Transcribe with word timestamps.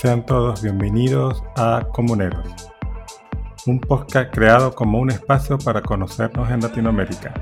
Sean 0.00 0.24
todos 0.24 0.62
bienvenidos 0.62 1.42
a 1.56 1.86
Comuneros, 1.92 2.46
un 3.66 3.80
podcast 3.80 4.32
creado 4.32 4.74
como 4.74 4.98
un 4.98 5.10
espacio 5.10 5.58
para 5.58 5.82
conocernos 5.82 6.50
en 6.50 6.60
Latinoamérica. 6.60 7.34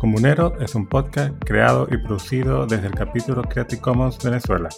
Comuneros 0.00 0.52
es 0.60 0.74
un 0.74 0.86
podcast 0.86 1.34
creado 1.44 1.86
y 1.90 1.96
producido 1.98 2.66
desde 2.66 2.86
el 2.86 2.94
capítulo 2.94 3.42
Creative 3.42 3.80
Commons 3.80 4.18
Venezuela. 4.22 4.68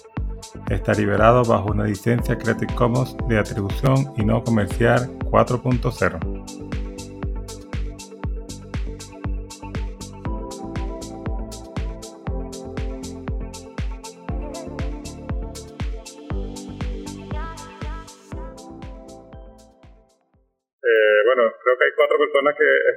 Está 0.69 0.93
liberado 0.93 1.45
bajo 1.45 1.71
una 1.71 1.85
licencia 1.85 2.37
Creative 2.37 2.75
Commons 2.75 3.17
de 3.29 3.39
atribución 3.39 4.13
y 4.17 4.25
no 4.25 4.43
comercial 4.43 5.11
4.0. 5.31 6.74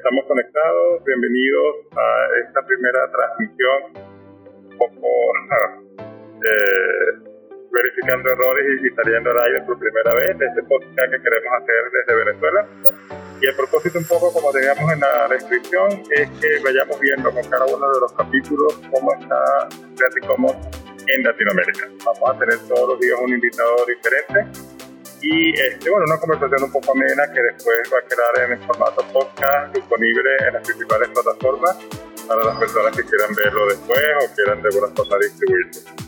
estamos 0.07 0.25
conectados, 0.25 1.03
bienvenidos 1.03 1.75
a 1.91 2.07
esta 2.47 2.65
primera 2.65 3.11
transmisión, 3.11 4.07
un 4.71 4.77
poco 4.77 5.07
eh, 6.47 7.11
verificando 7.69 8.31
errores 8.31 8.65
y 8.85 8.95
saliendo 8.95 9.31
al 9.31 9.39
aire 9.47 9.63
por 9.63 9.77
primera 9.77 10.13
vez 10.13 10.37
de 10.39 10.45
este 10.45 10.63
podcast 10.63 11.11
que 11.11 11.21
queremos 11.21 11.51
hacer 11.59 11.91
desde 11.91 12.23
Venezuela. 12.23 12.67
Y 13.41 13.47
a 13.49 13.57
propósito 13.57 13.99
un 13.99 14.05
poco, 14.05 14.31
como 14.31 14.49
teníamos 14.53 14.93
en 14.93 14.99
la 15.01 15.27
descripción, 15.27 15.89
es 16.15 16.29
que 16.39 16.63
vayamos 16.63 16.97
viendo 17.01 17.29
con 17.29 17.43
cada 17.49 17.65
uno 17.65 17.91
de 17.91 17.99
los 17.99 18.13
capítulos 18.13 18.79
cómo 18.89 19.11
está 19.11 19.67
Creative 19.97 20.25
Commons 20.25 20.55
en 21.05 21.21
Latinoamérica. 21.21 21.85
Vamos 22.05 22.29
a 22.31 22.39
tener 22.39 22.57
todos 22.69 22.95
los 22.95 22.99
días 23.01 23.19
un 23.21 23.33
invitado 23.33 23.75
diferente 23.85 24.86
y 25.21 25.51
este, 25.59 25.89
bueno, 25.89 26.05
una 26.05 26.19
conversación 26.19 26.63
un 26.63 26.71
poco 26.71 26.91
amena 26.91 27.23
que 27.33 27.41
después 27.41 27.77
va 27.91 27.97
a 27.97 28.07
quedar 28.07 28.51
en 28.51 28.61
formato 28.67 29.05
podcast 29.11 29.73
disponible 29.73 30.29
en 30.47 30.53
las 30.53 30.63
principales 30.63 31.09
plataformas 31.09 31.77
para 32.27 32.43
las 32.43 32.57
personas 32.57 32.95
que 32.95 33.03
quieran 33.03 33.33
verlo 33.33 33.67
después 33.67 33.99
o 34.23 34.35
quieran 34.35 34.61
de 34.61 34.69
alguna 34.69 34.93
forma 34.95 35.17
distribuirlo. 35.17 36.07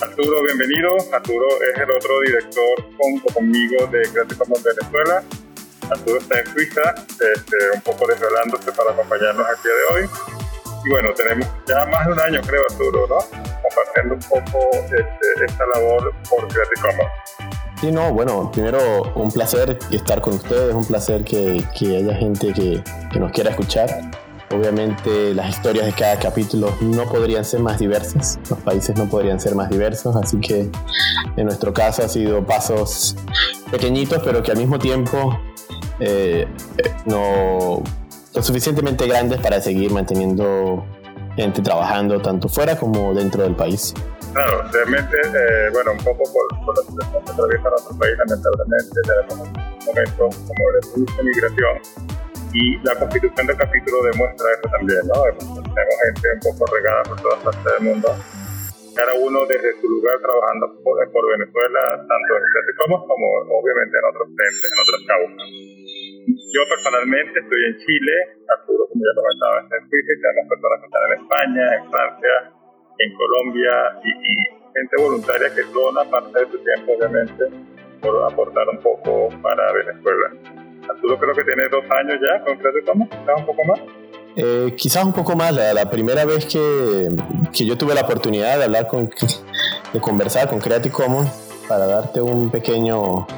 Arturo, 0.00 0.42
bienvenido. 0.44 0.96
Arturo 1.12 1.46
es 1.60 1.78
el 1.78 1.90
otro 1.90 2.20
director 2.20 2.84
junto 2.96 3.34
conmigo 3.34 3.86
de 3.88 4.00
Creative 4.08 4.36
Commons 4.38 4.64
Venezuela. 4.64 5.22
Arturo 5.90 6.18
está 6.18 6.40
en 6.40 6.46
Suiza, 6.46 6.94
este, 6.96 7.56
un 7.74 7.82
poco 7.82 8.06
desvelándose 8.06 8.72
para 8.72 8.92
acompañarnos 8.92 9.46
día 9.62 9.72
de 9.74 9.84
hoy. 9.94 10.10
Y 10.86 10.90
bueno, 10.90 11.12
tenemos 11.12 11.46
ya 11.66 11.84
más 11.86 12.06
de 12.06 12.12
un 12.12 12.20
año, 12.20 12.40
creo, 12.46 12.62
Arturo, 12.70 13.06
¿no? 13.08 13.18
Compartiendo 13.60 14.14
un 14.14 14.20
poco 14.20 14.70
este, 14.84 15.44
esta 15.44 15.66
labor 15.74 16.14
por 16.30 16.48
Creative 16.48 16.80
Commons. 16.80 17.49
Sí, 17.80 17.90
no, 17.90 18.12
bueno, 18.12 18.50
primero 18.52 18.78
un 19.14 19.30
placer 19.30 19.78
estar 19.90 20.20
con 20.20 20.34
ustedes, 20.34 20.74
un 20.74 20.84
placer 20.84 21.24
que, 21.24 21.64
que 21.78 21.96
haya 21.96 22.14
gente 22.14 22.52
que, 22.52 22.84
que, 23.10 23.18
nos 23.18 23.32
quiera 23.32 23.50
escuchar. 23.50 24.10
Obviamente 24.50 25.32
las 25.32 25.48
historias 25.48 25.86
de 25.86 25.92
cada 25.92 26.18
capítulo 26.18 26.76
no 26.82 27.04
podrían 27.04 27.42
ser 27.42 27.60
más 27.60 27.78
diversas, 27.78 28.38
los 28.50 28.58
países 28.58 28.96
no 28.96 29.06
podrían 29.06 29.40
ser 29.40 29.54
más 29.54 29.70
diversos, 29.70 30.14
así 30.16 30.38
que 30.40 30.68
en 31.36 31.46
nuestro 31.46 31.72
caso 31.72 32.02
ha 32.02 32.08
sido 32.08 32.44
pasos 32.44 33.16
pequeñitos, 33.70 34.20
pero 34.22 34.42
que 34.42 34.50
al 34.50 34.58
mismo 34.58 34.78
tiempo 34.78 35.38
eh, 36.00 36.46
no 37.06 37.82
lo 38.34 38.42
suficientemente 38.42 39.06
grandes 39.06 39.40
para 39.40 39.60
seguir 39.62 39.90
manteniendo 39.90 40.84
gente 41.36 41.62
trabajando 41.62 42.20
tanto 42.20 42.48
fuera 42.48 42.76
como 42.76 43.14
dentro 43.14 43.42
del 43.42 43.56
país. 43.56 43.94
Claro, 44.32 44.62
realmente, 44.72 45.16
eh, 45.18 45.70
bueno, 45.72 45.92
un 45.92 46.04
poco 46.04 46.22
por, 46.30 46.46
por 46.64 46.76
la 46.78 46.82
situación 46.86 47.24
que 47.24 47.30
atraviesa 47.32 47.70
nuestro 47.70 47.98
país, 47.98 48.14
lamentablemente, 48.14 48.96
tenemos 49.02 49.34
un 49.42 49.84
momento 49.90 50.22
como 50.46 50.64
de 50.70 50.80
mucha 51.02 51.22
migración 51.22 51.74
y 52.54 52.78
la 52.82 52.94
constitución 52.94 53.46
del 53.46 53.56
capítulo 53.56 54.02
demuestra 54.10 54.46
eso 54.54 54.66
también, 54.70 55.02
¿no? 55.06 55.18
Tenemos 55.34 55.96
gente 56.02 56.26
un 56.30 56.42
poco 56.46 56.62
regada 56.74 57.02
por 57.10 57.16
todas 57.22 57.38
partes 57.42 57.64
del 57.74 57.82
mundo, 57.90 58.08
cada 58.94 59.14
uno 59.14 59.38
desde 59.46 59.70
su 59.82 59.86
lugar 59.86 60.18
trabajando 60.22 60.78
por, 60.82 60.98
por 61.10 61.22
Venezuela, 61.38 61.82
tanto 62.06 62.30
en 62.38 62.74
Comos 62.78 63.02
como 63.06 63.26
obviamente 63.50 63.98
en 63.98 64.04
otros 64.14 64.28
frentes, 64.34 64.66
en 64.66 64.78
otras 64.78 65.02
causas. 65.10 65.46
Yo 66.54 66.62
personalmente 66.70 67.34
estoy 67.34 67.62
en 67.66 67.74
Chile, 67.82 68.14
Arturo, 68.46 68.86
como 68.90 69.02
ya 69.02 69.14
comentaba, 69.14 69.58
en 69.74 69.82
Suiza, 69.90 70.10
tenemos 70.22 70.44
personas 70.50 70.76
que 70.78 70.86
están 70.86 71.02
en 71.06 71.14
España, 71.18 71.64
en 71.78 71.84
Francia, 71.90 72.34
en 73.00 73.14
Colombia 73.14 73.70
y, 74.04 74.60
gente 74.72 75.02
voluntaria 75.02 75.48
que 75.52 75.62
dona 75.74 76.04
parte 76.04 76.38
de 76.38 76.46
su 76.52 76.58
tiempo, 76.58 76.92
obviamente, 76.96 77.44
por 78.00 78.22
aportar 78.22 78.68
un 78.68 78.78
poco 78.78 79.28
para 79.42 79.72
Venezuela. 79.72 80.30
Arturo 80.88 81.18
creo 81.18 81.34
que 81.34 81.44
tiene 81.44 81.68
dos 81.68 81.84
años 81.90 82.18
ya 82.22 82.44
con 82.44 82.56
Creative 82.56 82.84
Commons, 82.84 83.10
quizás 83.10 83.36
un 83.36 83.46
poco 83.46 83.64
más. 83.64 83.80
Eh, 84.36 84.74
quizás 84.76 85.04
un 85.04 85.12
poco 85.12 85.34
más, 85.34 85.52
la, 85.52 85.90
primera 85.90 86.24
vez 86.24 86.46
que, 86.46 87.10
que, 87.52 87.66
yo 87.66 87.76
tuve 87.76 87.94
la 87.94 88.02
oportunidad 88.02 88.58
de 88.58 88.64
hablar 88.64 88.86
con, 88.86 89.06
de 89.06 90.00
conversar 90.00 90.48
con 90.48 90.60
Creative 90.60 90.94
Commons 90.94 91.49
para 91.70 91.86
darte 91.86 92.20
un 92.20 92.50
pequeño 92.50 93.28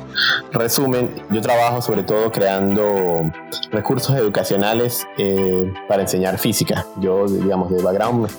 resumen, 0.53 1.23
yo 1.31 1.43
trabajo 1.43 1.83
sobre 1.83 2.03
todo 2.03 2.33
creando 2.33 3.31
recursos 3.71 4.17
educacionales 4.17 5.07
eh, 5.19 5.71
para 5.87 6.01
enseñar 6.01 6.39
física. 6.39 6.87
Yo, 6.99 7.27
digamos, 7.27 7.71
de 7.71 7.83
background 7.83 8.31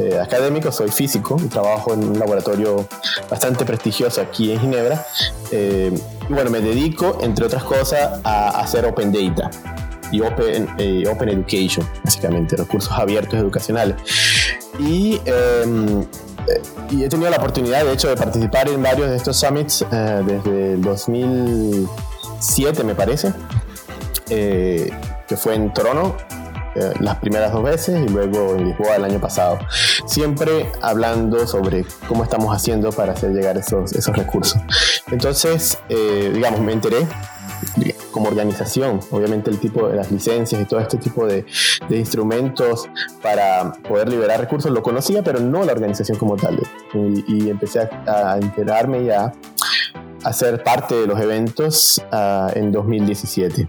eh, 0.00 0.18
académico 0.18 0.72
soy 0.72 0.90
físico 0.90 1.36
y 1.40 1.46
trabajo 1.46 1.94
en 1.94 2.02
un 2.02 2.18
laboratorio 2.18 2.84
bastante 3.30 3.64
prestigioso 3.64 4.20
aquí 4.20 4.50
en 4.50 4.58
Ginebra. 4.58 5.06
Eh, 5.52 5.96
y 6.28 6.32
bueno, 6.32 6.50
me 6.50 6.60
dedico, 6.60 7.18
entre 7.22 7.46
otras 7.46 7.62
cosas, 7.62 8.20
a 8.24 8.60
hacer 8.60 8.86
Open 8.86 9.12
Data 9.12 9.50
y 10.10 10.20
Open, 10.20 10.64
open 11.08 11.28
Education, 11.28 11.88
básicamente, 12.02 12.56
recursos 12.56 12.90
abiertos 12.90 13.38
educacionales. 13.38 13.94
Y 14.80 15.20
em, 15.26 16.04
y 16.90 17.04
he 17.04 17.08
tenido 17.08 17.30
la 17.30 17.36
oportunidad, 17.36 17.84
de 17.84 17.92
hecho, 17.92 18.08
de 18.08 18.16
participar 18.16 18.68
en 18.68 18.82
varios 18.82 19.10
de 19.10 19.16
estos 19.16 19.36
summits 19.36 19.84
eh, 19.90 20.22
desde 20.24 20.74
el 20.74 20.82
2007, 20.82 22.84
me 22.84 22.94
parece, 22.94 23.32
eh, 24.30 24.90
que 25.26 25.36
fue 25.36 25.54
en 25.54 25.72
Toronto. 25.72 26.16
Eh, 26.74 26.92
las 27.00 27.16
primeras 27.16 27.52
dos 27.52 27.64
veces 27.64 28.06
y 28.06 28.08
luego 28.08 28.54
en 28.54 28.68
Lisboa 28.68 28.96
el 28.96 29.04
año 29.04 29.20
pasado. 29.20 29.58
Siempre 30.06 30.70
hablando 30.80 31.46
sobre 31.46 31.84
cómo 32.06 32.22
estamos 32.22 32.54
haciendo 32.54 32.92
para 32.92 33.14
hacer 33.14 33.30
llegar 33.30 33.56
esos, 33.56 33.92
esos 33.94 34.16
recursos. 34.16 34.60
Entonces, 35.10 35.78
digamos, 35.88 36.60
me 36.60 36.74
enteré 36.74 37.06
como 38.18 38.30
organización, 38.30 38.98
obviamente 39.12 39.48
el 39.48 39.60
tipo 39.60 39.88
de 39.88 39.94
las 39.94 40.10
licencias 40.10 40.60
y 40.60 40.64
todo 40.64 40.80
este 40.80 40.96
tipo 40.96 41.24
de, 41.24 41.46
instrumentos 41.88 42.90
para 43.22 43.72
poder 43.88 44.08
liberar 44.08 44.40
recursos, 44.40 44.72
lo 44.72 44.82
conocía, 44.82 45.22
pero 45.22 45.38
no 45.38 45.64
la 45.64 45.70
organización 45.70 46.18
como 46.18 46.36
tal. 46.36 46.58
Y, 46.94 47.48
empecé 47.48 47.88
a, 48.06 48.38
enterarme 48.42 49.02
y 49.02 49.10
a, 49.10 49.32
ser 50.32 50.64
parte 50.64 50.96
de 50.96 51.06
los 51.06 51.20
eventos 51.20 52.04
ah, 52.10 52.50
en 52.54 52.72
2017. 52.72 53.68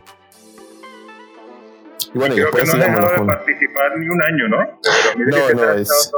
Y 2.11 2.17
bueno, 2.17 2.33
Creo 2.33 2.49
que 2.49 2.65
no 2.65 2.73
dejado 2.73 3.21
de 3.21 3.27
participar 3.27 3.99
ni 3.99 4.09
un 4.09 4.21
año, 4.23 4.47
¿no? 4.47 4.57
no, 5.27 5.53
no, 5.53 5.73
es, 5.73 6.11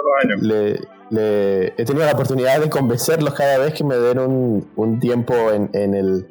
he 1.19 1.83
tenido 1.85 2.05
la 2.05 2.13
oportunidad 2.13 2.59
de 2.61 2.69
convencerlos 2.69 3.33
cada 3.33 3.57
vez 3.57 3.73
que 3.73 3.83
me 3.83 3.95
den 3.95 4.19
un, 4.19 4.99
tiempo 4.99 5.33
en, 5.51 5.93
el, 5.93 6.27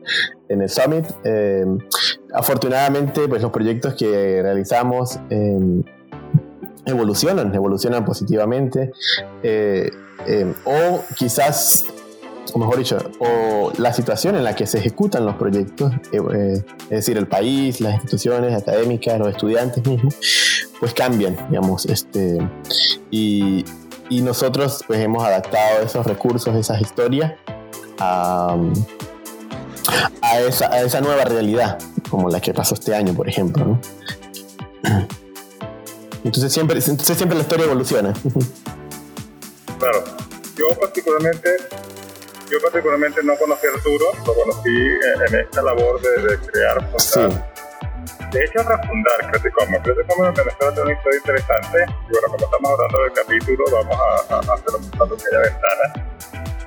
en 0.48 0.62
el 0.62 0.68
Summit. 0.68 1.06
Eh, 1.24 1.66
afortunadamente, 2.32 3.28
pues 3.28 3.42
los 3.42 3.50
proyectos 3.50 3.94
que 3.94 4.41
realizamos 4.42 5.18
em, 5.28 5.82
evolucionan, 6.86 7.54
evolucionan 7.54 8.04
positivamente. 8.04 8.92
Eh, 9.42 9.91
em, 10.26 10.54
o 10.64 11.02
quizás 11.16 11.84
o 12.52 12.58
mejor 12.58 12.78
dicho, 12.78 12.98
o 13.21 13.72
la 13.78 13.92
situación 13.92 14.34
en 14.34 14.44
la 14.44 14.54
que 14.54 14.66
se 14.66 14.78
ejecutan 14.78 15.24
los 15.24 15.36
proyectos, 15.36 15.92
eh, 16.12 16.62
es 16.84 16.88
decir, 16.88 17.16
el 17.16 17.28
país, 17.28 17.80
las 17.80 17.94
instituciones 17.94 18.60
académicas, 18.60 19.18
los 19.18 19.28
estudiantes 19.28 19.86
mismos, 19.86 20.16
pues 20.80 20.94
cambian, 20.94 21.36
digamos, 21.48 21.86
este, 21.86 22.38
y, 23.10 23.65
y 24.10 24.21
nosotros 24.21 24.84
pues 24.86 25.01
hemos 25.01 25.24
adaptado 25.24 25.83
esos 25.83 26.04
recursos, 26.04 26.54
esas 26.54 26.80
historias 26.80 27.33
a, 27.98 28.57
a, 30.21 30.41
esa, 30.41 30.71
a 30.71 30.83
esa 30.83 31.01
nueva 31.01 31.24
realidad, 31.24 31.78
como 32.10 32.28
la 32.28 32.41
que 32.41 32.53
pasó 32.53 32.74
este 32.74 32.95
año, 32.95 33.15
por 33.15 33.28
ejemplo. 33.28 33.65
¿no? 33.65 33.80
Entonces 36.24 36.53
siempre, 36.53 36.78
entonces 36.78 37.16
siempre 37.16 37.39
la 37.39 37.42
historia 37.42 37.65
evoluciona. 37.65 38.12
Claro, 39.78 40.04
yo 40.59 40.66
particularmente 40.78 41.56
yo 42.51 42.59
particularmente 42.60 43.22
no 43.22 43.34
conocí 43.39 43.66
a 43.66 43.71
Arturo, 43.74 44.04
lo 44.27 44.34
conocí 44.34 44.68
en, 44.68 45.41
esta 45.41 45.63
labor 45.63 45.98
de, 46.03 46.22
de 46.22 46.39
crear, 46.39 46.91
sí 46.98 47.21
de 48.32 48.44
hecho, 48.44 48.62
refundar 48.62 49.18
Creative 49.30 49.53
Commons. 49.53 49.82
Creative 49.82 50.06
Commons 50.06 50.28
en 50.28 50.44
Venezuela 50.44 50.74
tiene 50.74 50.82
una 50.82 50.92
historia 50.92 51.18
interesante. 51.18 51.78
Y 51.88 52.10
bueno, 52.12 52.27
como 52.30 52.44
estamos 52.44 52.71
hablando 52.71 53.03
del 53.03 53.12
capítulo, 53.12 53.65
vamos 53.72 53.97
a, 53.98 54.34
a 54.34 54.54
hacer 54.54 54.74
un 54.77 54.91
pequeña 54.91 55.41
ventana. 55.41 56.10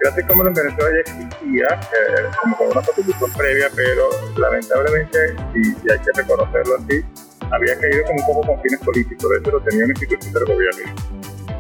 Gracias 0.04 0.28
como 0.28 0.46
en 0.46 0.54
Venezuela 0.54 0.90
ya 0.92 1.00
existía, 1.00 1.68
eh, 1.80 2.28
como 2.42 2.58
con 2.58 2.68
una 2.68 2.82
constitución 2.82 3.32
previa, 3.38 3.70
pero 3.74 4.10
lamentablemente, 4.36 5.18
y, 5.56 5.70
hay 5.90 6.00
que 6.00 6.12
reconocerlo 6.14 6.76
así, 6.76 7.06
había 7.50 7.80
caído 7.80 8.04
como 8.08 8.20
un 8.20 8.26
poco 8.26 8.48
con 8.48 8.62
fines 8.64 8.80
políticos, 8.80 9.30
de 9.30 9.38
hecho 9.38 9.52
lo 9.52 9.62
tenía 9.62 9.86
una 9.86 9.94
institución 9.94 10.34
del 10.34 10.46
gobierno. 10.46 10.84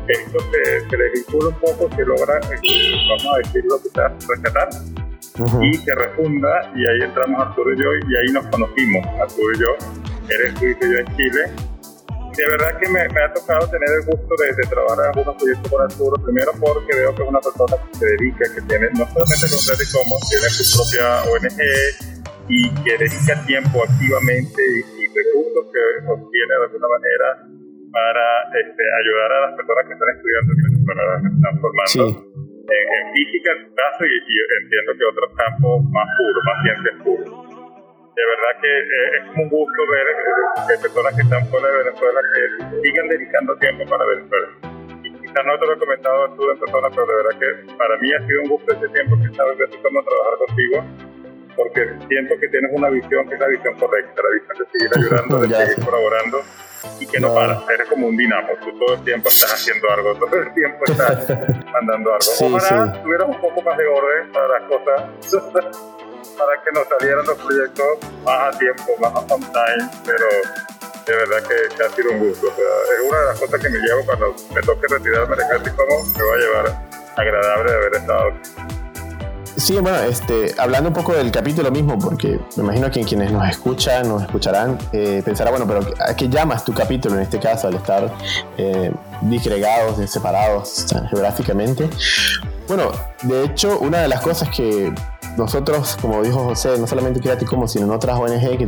Esto 0.10 0.40
se, 0.52 0.90
se 0.90 0.98
le 0.98 1.10
vincula 1.12 1.48
un 1.48 1.60
poco, 1.60 1.90
se 1.96 2.04
logra, 2.04 2.38
eh, 2.52 2.92
vamos 3.08 3.28
a 3.34 3.38
decirlo, 3.38 3.82
quizás 3.82 4.12
rescatar, 4.28 4.70
y 5.36 5.78
se 5.78 5.96
refunda, 5.96 6.72
y 6.76 6.86
ahí 6.86 7.02
entramos 7.02 7.42
Arturo 7.42 7.74
y 7.74 7.78
yo, 7.78 7.90
y 8.08 8.16
ahí 8.16 8.34
nos 8.34 8.46
conocimos, 8.48 9.06
Arturo 9.20 9.54
y 9.54 9.60
yo, 9.60 9.70
eres 10.30 10.54
tú 10.56 10.66
y 10.66 10.76
yo 10.80 11.00
en 11.00 11.18
Chile, 11.18 11.42
de 12.38 12.48
verdad 12.50 12.78
que 12.80 12.90
me, 12.90 13.02
ha 13.02 13.34
tocado 13.34 13.70
tener 13.70 13.90
el 13.90 14.06
gusto 14.06 14.34
de, 14.42 14.54
trabajar 14.66 15.06
en 15.06 15.06
algunos 15.14 15.36
proyectos 15.38 15.72
con 15.72 15.82
Arturo, 15.82 16.16
primero 16.24 16.52
porque 16.60 16.96
veo 16.96 17.16
que 17.16 17.24
es 17.24 17.30
una 17.30 17.42
persona 17.42 17.76
que 17.78 17.98
se 17.98 18.06
dedica, 18.06 18.44
que 18.54 18.62
tiene, 18.62 18.90
no 18.98 19.06
solamente 19.06 19.46
con 19.54 19.62
Red 19.70 19.82
como 19.94 20.14
tiene 20.30 20.48
su 20.50 20.64
propia 20.74 21.06
ONG 21.30 21.62
y 22.50 22.70
que 22.84 22.98
dedica 22.98 23.38
tiempo 23.46 23.84
activamente 23.86 24.62
y, 24.62 25.04
recursos 25.14 25.70
que 25.70 26.10
obtiene 26.10 26.54
de 26.58 26.64
alguna 26.66 26.88
manera 26.90 27.28
para 27.94 28.26
este, 28.50 28.82
ayudar 28.82 29.30
a 29.30 29.40
las 29.46 29.54
personas 29.54 29.86
que 29.86 29.94
están 29.94 30.10
estudiando 30.10 30.50
que 30.58 31.30
están 31.38 31.56
formando. 31.62 32.33
En, 32.64 33.14
física 33.14 33.52
en 33.52 33.68
su 33.68 33.76
caso 33.76 34.06
y, 34.06 34.16
y, 34.24 34.36
entiendo 34.64 34.92
que 34.98 35.04
otros 35.04 35.30
campos 35.36 35.84
más 35.92 36.08
puros, 36.18 36.44
más 36.48 36.58
ciencias 36.64 36.96
puras 37.04 37.54
de 38.16 38.22
verdad 38.26 38.54
que 38.62 38.70
eh, 38.70 39.18
es 39.18 39.38
un 39.38 39.50
gusto 39.50 39.82
ver 39.90 40.06
eh, 40.06 40.62
que 40.70 40.82
personas 40.82 41.16
que 41.16 41.22
están 41.24 41.46
fuera 41.50 41.68
de 41.68 41.78
Venezuela 41.84 42.20
que 42.30 42.42
sigan 42.82 43.08
dedicando 43.10 43.58
tiempo 43.58 43.86
para 43.90 44.06
Venezuela. 44.06 44.48
Y 45.04 45.10
quizás 45.18 45.46
no 45.46 45.58
te 45.58 45.66
lo 45.66 45.74
he 45.74 45.80
comentado 45.80 46.36
tú 46.36 46.52
en 46.52 46.60
persona, 46.60 46.90
pero 46.94 47.06
de 47.08 47.16
verdad 47.16 47.40
que 47.40 47.74
para 47.74 47.98
mí 47.98 48.14
ha 48.14 48.28
sido 48.28 48.42
un 48.44 48.50
gusto 48.50 48.74
ese 48.74 48.88
tiempo 48.90 49.18
que 49.18 49.32
estaba 49.32 49.52
empezando 49.52 50.00
a 50.00 50.06
trabajar 50.06 50.36
contigo, 50.46 50.76
porque 51.56 51.82
siento 52.08 52.36
que 52.40 52.48
tienes 52.48 52.72
una 52.74 52.90
visión 52.90 53.28
que 53.28 53.36
es 53.36 53.40
la 53.40 53.48
visión 53.48 53.76
correcta, 53.78 54.22
la 54.22 54.30
visión 54.30 54.58
de 54.58 54.66
seguir 54.72 54.92
ayudando, 54.98 55.40
de 55.40 55.56
seguir 55.68 55.86
colaborando 55.86 56.42
y 57.00 57.08
que 57.08 57.20
no, 57.20 57.34
para, 57.34 57.64
eres 57.74 57.88
como 57.88 58.08
un 58.08 58.18
dinamo, 58.18 58.50
tú 58.62 58.78
todo 58.78 58.96
el 58.96 59.04
tiempo 59.04 59.30
estás 59.30 59.54
haciendo 59.54 59.90
algo, 59.90 60.16
todo 60.16 60.36
el 60.36 60.54
tiempo 60.54 60.84
estás 60.86 61.30
mandando 61.72 62.12
algo. 62.12 62.22
Sí, 62.22 62.46
Ojalá 62.46 63.02
tuviéramos 63.02 63.36
un 63.38 63.42
poco 63.42 63.62
más 63.62 63.78
de 63.78 63.88
orden 63.88 64.32
para 64.32 64.48
las 64.48 64.64
cosas 64.64 65.02
para 66.38 66.62
que 66.64 66.72
nos 66.74 66.88
salieran 66.88 67.26
los 67.26 67.38
proyectos 67.38 67.88
más 68.24 68.56
a 68.56 68.58
tiempo, 68.58 68.84
más 69.00 69.14
on 69.32 69.42
time, 69.42 69.90
pero 70.06 70.26
de 71.06 71.16
verdad 71.16 71.48
que, 71.48 71.84
ha 71.84 71.90
sido 71.90 72.12
un 72.12 72.20
gusto. 72.20 72.48
es 72.48 73.10
una 73.10 73.20
de 73.20 73.26
las 73.26 73.40
cosas 73.40 73.62
que 73.62 73.70
me 73.70 73.80
llevo 73.80 74.06
cuando 74.06 74.36
me 74.54 74.62
toque 74.62 74.88
retirarme 74.90 75.36
de 75.36 75.44
casi 75.50 75.70
como 75.72 76.04
me 76.06 76.24
va 76.24 76.34
a 76.34 76.38
llevar 76.38 76.94
agradable 77.16 77.72
de 77.72 77.78
haber 77.78 77.96
estado 77.96 78.34
Sí, 79.56 79.74
bueno, 79.80 80.00
este, 80.00 80.56
hablando 80.58 80.90
un 80.90 80.96
poco 80.96 81.14
del 81.14 81.32
capítulo 81.32 81.70
mismo, 81.70 81.98
porque 82.00 82.40
me 82.58 82.64
imagino 82.64 82.90
que 82.90 83.02
quienes 83.04 83.32
nos 83.32 83.48
escuchan, 83.48 84.08
nos 84.08 84.24
escucharán, 84.24 84.80
eh, 84.92 85.22
pensará, 85.24 85.52
bueno, 85.52 85.68
pero 85.68 85.82
¿a 86.00 86.16
qué 86.16 86.28
llamas 86.28 86.66
tu 86.66 86.74
capítulo 86.74 87.16
en 87.16 87.22
este 87.22 87.40
caso 87.40 87.68
al 87.68 87.76
estar 87.76 88.12
eh, 88.58 88.92
disgregados, 89.22 90.10
separados 90.10 90.88
geográficamente? 91.10 91.88
Bueno, 92.68 92.92
de 93.22 93.44
hecho, 93.44 93.78
una 93.80 94.00
de 94.00 94.08
las 94.08 94.22
cosas 94.22 94.50
que 94.50 94.92
nosotros, 95.38 95.98
como 96.02 96.24
dijo 96.24 96.44
José, 96.44 96.78
no 96.80 96.88
solamente 96.88 97.22
como 97.46 97.68
sino 97.68 97.86
en 97.86 97.92
otras 97.92 98.18
ONG 98.18 98.58
que 98.58 98.68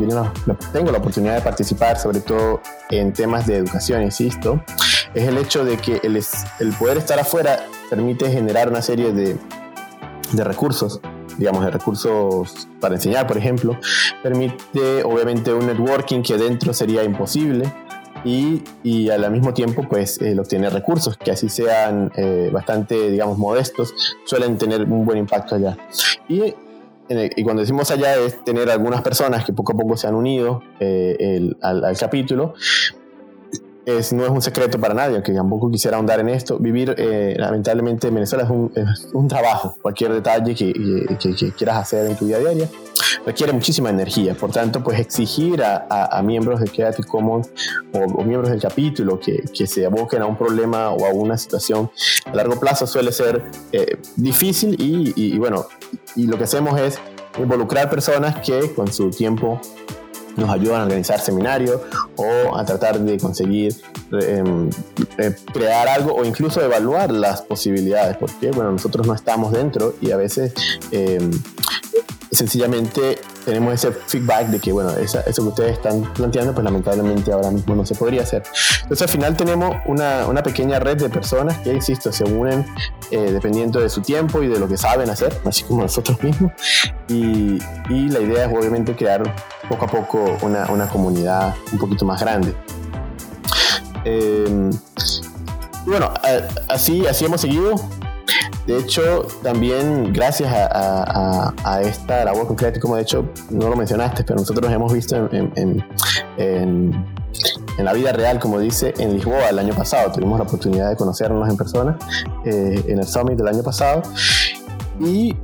tengo 0.71 0.91
la 0.91 0.97
oportunidad 0.99 1.35
de 1.35 1.41
participar, 1.41 1.97
sobre 1.97 2.19
todo 2.19 2.61
en 2.91 3.11
temas 3.11 3.47
de 3.47 3.57
educación, 3.57 4.03
insisto, 4.03 4.63
es 5.15 5.27
el 5.27 5.37
hecho 5.37 5.65
de 5.65 5.77
que 5.77 5.99
el, 6.03 6.15
el 6.59 6.73
poder 6.73 6.97
estar 6.97 7.19
afuera 7.19 7.65
permite 7.89 8.29
generar 8.31 8.69
una 8.69 8.81
serie 8.81 9.11
de, 9.13 9.37
de 10.33 10.43
recursos 10.43 10.99
digamos, 11.37 11.65
de 11.65 11.71
recursos 11.71 12.67
para 12.79 12.95
enseñar, 12.95 13.27
por 13.27 13.37
ejemplo, 13.37 13.77
permite 14.23 15.03
obviamente 15.03 15.53
un 15.53 15.67
networking 15.67 16.21
que 16.21 16.37
dentro 16.37 16.73
sería 16.73 17.03
imposible 17.03 17.71
y, 18.23 18.63
y 18.83 19.09
al 19.09 19.29
mismo 19.31 19.53
tiempo 19.53 19.85
pues 19.87 20.19
el 20.21 20.39
obtener 20.39 20.73
recursos 20.73 21.17
que 21.17 21.31
así 21.31 21.49
sean 21.49 22.11
eh, 22.15 22.49
bastante 22.51 23.11
digamos 23.11 23.37
modestos 23.37 23.93
suelen 24.25 24.57
tener 24.57 24.81
un 24.83 25.05
buen 25.05 25.17
impacto 25.17 25.55
allá. 25.55 25.77
Y, 26.27 26.55
y 27.07 27.43
cuando 27.43 27.61
decimos 27.61 27.91
allá 27.91 28.15
es 28.17 28.43
tener 28.43 28.69
algunas 28.69 29.01
personas 29.01 29.45
que 29.45 29.53
poco 29.53 29.73
a 29.73 29.75
poco 29.75 29.95
se 29.95 30.07
han 30.07 30.15
unido 30.15 30.63
eh, 30.79 31.51
al, 31.61 31.83
al, 31.83 31.97
capítulo 31.97 32.55
es, 33.85 34.13
no 34.13 34.23
es 34.23 34.29
un 34.29 34.41
secreto 34.41 34.79
para 34.79 34.93
nadie, 34.93 35.15
aunque 35.15 35.33
tampoco 35.33 35.69
quisiera 35.69 35.97
ahondar 35.97 36.19
en 36.19 36.29
esto. 36.29 36.57
Vivir, 36.57 36.95
eh, 36.97 37.35
lamentablemente, 37.37 38.07
en 38.07 38.15
Venezuela 38.15 38.43
es 38.43 38.49
un, 38.49 38.71
es 38.75 39.09
un, 39.13 39.27
trabajo. 39.27 39.77
Cualquier 39.81 40.13
detalle 40.13 40.55
que, 40.55 40.73
que, 41.19 41.35
que, 41.35 41.51
quieras 41.51 41.77
hacer 41.77 42.09
en 42.09 42.15
tu 42.15 42.25
día 42.25 42.37
a 42.37 42.39
día 42.39 42.67
requiere 43.25 43.53
muchísima 43.53 43.89
energía. 43.89 44.35
Por 44.35 44.51
tanto, 44.51 44.83
pues 44.83 44.99
exigir 44.99 45.63
a, 45.63 45.85
a, 45.89 46.21
miembros 46.21 46.59
de 46.59 46.67
Creative 46.67 47.07
Commons 47.07 47.49
o, 47.93 48.23
miembros 48.23 48.51
del 48.51 48.61
capítulo 48.61 49.19
que, 49.19 49.43
que, 49.53 49.67
se 49.67 49.85
aboquen 49.85 50.21
a 50.21 50.25
un 50.25 50.37
problema 50.37 50.91
o 50.91 51.05
a 51.05 51.09
una 51.09 51.37
situación 51.37 51.89
a 52.25 52.35
largo 52.35 52.59
plazo 52.59 52.87
suele 52.87 53.11
ser 53.11 53.43
eh, 53.71 53.97
difícil 54.15 54.75
y, 54.79 55.13
y, 55.15 55.37
bueno, 55.37 55.65
y 56.15 56.27
lo 56.27 56.37
que 56.37 56.45
hacemos 56.45 56.79
es 56.79 56.99
involucrar 57.37 57.89
personas 57.89 58.37
que 58.41 58.73
con 58.73 58.91
su 58.91 59.09
tiempo 59.09 59.59
nos 60.35 60.49
ayudan 60.49 60.81
a 60.81 60.83
organizar 60.83 61.19
seminarios 61.19 61.81
o 62.15 62.55
a 62.55 62.65
tratar 62.65 62.99
de 62.99 63.17
conseguir 63.17 63.75
em, 64.11 64.69
eh, 65.17 65.35
crear 65.53 65.87
algo 65.87 66.13
o 66.13 66.25
incluso 66.25 66.61
evaluar 66.61 67.11
las 67.11 67.41
posibilidades, 67.41 68.17
porque 68.17 68.51
bueno, 68.51 68.71
nosotros 68.71 69.07
no 69.07 69.13
estamos 69.13 69.51
dentro 69.51 69.95
y 70.01 70.11
a 70.11 70.17
veces 70.17 70.53
em, 70.91 71.31
sencillamente 72.31 73.19
tenemos 73.45 73.73
ese 73.73 73.91
feedback 73.91 74.47
de 74.47 74.59
que, 74.59 74.73
bueno, 74.73 74.91
eso 74.97 75.21
que 75.23 75.41
ustedes 75.41 75.73
están 75.73 76.01
planteando, 76.13 76.53
pues 76.53 76.65
lamentablemente 76.65 77.31
ahora 77.31 77.51
mismo 77.51 77.75
no 77.75 77.85
se 77.85 77.95
podría 77.95 78.23
hacer. 78.23 78.43
Entonces 78.81 79.03
al 79.03 79.09
final 79.09 79.37
tenemos 79.37 79.75
una, 79.85 80.27
una 80.27 80.41
pequeña 80.43 80.79
red 80.79 80.97
de 80.97 81.09
personas 81.09 81.59
que, 81.59 81.73
insisto, 81.73 82.11
se 82.11 82.23
unen 82.23 82.65
eh, 83.11 83.31
dependiendo 83.31 83.79
de 83.79 83.89
su 83.89 84.01
tiempo 84.01 84.41
y 84.41 84.47
de 84.47 84.59
lo 84.59 84.67
que 84.67 84.77
saben 84.77 85.09
hacer, 85.09 85.39
así 85.45 85.63
como 85.63 85.83
nosotros 85.83 86.21
mismos. 86.21 86.51
Y, 87.07 87.59
y 87.89 88.09
la 88.09 88.19
idea 88.19 88.45
es 88.45 88.57
obviamente 88.57 88.95
crear 88.95 89.23
poco 89.69 89.85
a 89.85 89.87
poco 89.87 90.37
una, 90.41 90.65
una 90.71 90.87
comunidad 90.87 91.55
un 91.71 91.77
poquito 91.77 92.05
más 92.05 92.19
grande. 92.19 92.53
Eh, 94.03 94.69
bueno, 95.85 96.11
así, 96.67 97.05
así 97.05 97.25
hemos 97.25 97.41
seguido. 97.41 97.75
De 98.67 98.79
hecho, 98.79 99.27
también 99.43 100.11
gracias 100.11 100.51
a, 100.51 101.81
esta 101.83 102.25
labor 102.25 102.47
concreta, 102.47 102.79
como 102.79 102.95
de 102.95 103.03
hecho 103.03 103.29
no 103.51 103.69
lo 103.69 103.75
mencionaste, 103.75 104.23
pero 104.23 104.39
nosotros 104.39 104.71
hemos 104.71 104.91
visto 104.91 105.29
en, 105.31 105.85
la 107.77 107.93
vida 107.93 108.11
real, 108.11 108.39
como 108.39 108.59
dice, 108.59 108.93
en 108.97 109.13
Lisboa 109.13 109.49
el 109.49 109.59
año 109.59 109.75
pasado. 109.75 110.11
Tuvimos 110.11 110.39
la 110.39 110.45
oportunidad 110.45 110.89
de 110.89 110.95
conocernos 110.95 111.47
en 111.47 111.57
persona 111.57 111.97
eh, 112.43 112.83
en 112.87 112.99
el 112.99 113.05
Summit 113.05 113.37
del 113.37 113.49
año 113.49 113.61
pasado. 113.61 114.01
Y 114.99 115.35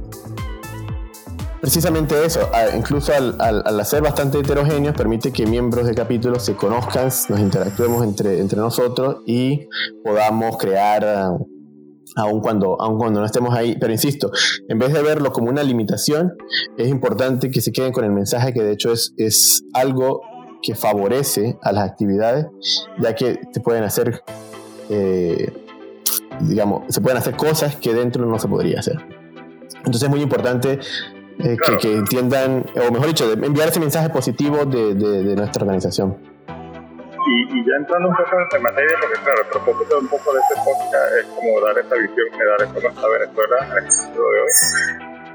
precisamente 1.60 2.26
eso, 2.26 2.50
incluso 2.76 3.14
al, 3.14 3.80
hacer 3.80 4.02
bastante 4.02 4.40
heterogéneos, 4.40 4.96
permite 4.96 5.32
que 5.32 5.46
miembros 5.46 5.86
del 5.86 5.96
capítulo 5.96 6.40
se 6.40 6.56
conozcan, 6.56 7.10
nos 7.30 7.40
interactuemos 7.40 8.04
entre, 8.04 8.40
entre 8.40 8.58
nosotros 8.60 9.18
y 9.28 9.68
podamos 10.04 10.58
crear 10.58 11.06
aun 12.16 12.42
cuando, 12.42 12.80
aun 12.82 12.98
cuando 12.98 13.20
no 13.20 13.26
estemos 13.26 13.54
ahí. 13.54 13.78
Pero 13.80 13.92
insisto, 13.92 14.32
en 14.68 14.80
vez 14.80 14.94
de 14.94 15.02
verlo 15.02 15.32
como 15.32 15.50
una 15.50 15.64
limitación, 15.64 16.34
es 16.78 16.88
importante 16.88 17.52
que 17.52 17.62
se 17.62 17.72
queden 17.72 17.92
con 17.92 18.04
el 18.04 18.12
mensaje 18.12 18.54
que 18.54 18.62
de 18.62 18.74
hecho 18.74 18.92
es, 18.92 19.14
es 19.18 19.64
algo 19.74 20.22
que 20.62 20.76
favorece 20.76 21.58
a 21.62 21.72
las 21.72 21.90
actividades, 21.90 22.46
ya 23.00 23.16
que 23.16 23.40
se 23.52 23.60
pueden 23.62 23.84
hacer, 23.84 24.24
eh, 24.90 25.52
digamos, 26.42 26.84
se 26.94 27.02
pueden 27.02 27.18
hacer 27.18 27.36
cosas 27.36 27.76
que 27.76 27.94
dentro 27.94 28.26
no 28.26 28.38
se 28.38 28.48
podría 28.48 28.80
hacer. 28.80 28.98
Entonces 29.78 30.04
es 30.04 30.10
muy 30.10 30.22
importante 30.22 30.80
eh, 31.40 31.58
que, 31.80 31.96
entiendan, 31.96 32.66
o 32.76 32.92
mejor 32.92 33.08
dicho, 33.08 33.32
enviar 33.32 33.70
ese 33.70 33.80
mensaje 33.80 34.10
positivo 34.10 34.66
de, 34.66 34.94
de 34.94 35.36
nuestra 35.36 35.64
organización. 35.64 36.31
Y, 37.28 37.46
ya 37.66 37.76
entrando 37.78 38.10
un 38.10 38.16
poco 38.16 38.32
en 38.34 38.62
materia, 38.64 38.98
porque 39.00 39.20
claro, 39.22 39.42
el 39.42 39.48
propósito 39.48 40.00
un 40.00 40.08
poco 40.08 40.34
de 40.34 40.40
este 40.42 40.56
podcast 40.66 41.10
es 41.22 41.26
como 41.38 41.62
dar 41.62 41.78
esta 41.78 41.96
visión 41.96 42.28
general 42.32 42.58
de 42.58 42.66
cómo 42.74 42.88
está 42.90 43.08
Venezuela 43.08 43.58
en 43.78 43.86
el 43.86 43.92
futuro 43.94 44.30
de 44.32 44.40
hoy. 44.42 44.54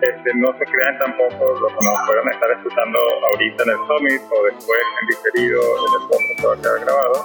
Este, 0.03 0.35
no 0.35 0.53
se 0.59 0.65
crean 0.67 0.99
tampoco 0.99 1.57
los 1.57 1.73
que 1.73 1.85
nos 1.87 1.97
puedan 2.07 2.29
estar 2.29 2.51
escuchando 2.51 2.99
ahorita 3.33 3.63
en 3.63 3.71
el 3.71 3.81
Summit 3.87 4.23
o 4.29 4.45
después 4.45 4.81
en 5.01 5.07
diferido 5.09 5.63
en 5.63 5.93
el 5.95 6.03
podcast 6.11 6.37
que 6.37 6.47
va 6.47 6.53
a 6.53 6.61
quedar 6.61 6.81
grabado, 6.85 7.17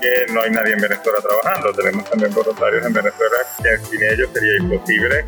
que 0.00 0.32
no 0.32 0.40
hay 0.40 0.50
nadie 0.50 0.72
en 0.72 0.80
Venezuela 0.80 1.18
trabajando. 1.18 1.72
Tenemos 1.74 2.04
también 2.08 2.32
voluntarios 2.32 2.86
en 2.86 2.92
Venezuela 2.92 3.38
que 3.62 3.76
sin 3.82 4.02
ellos 4.02 4.30
sería 4.32 4.56
imposible 4.62 5.26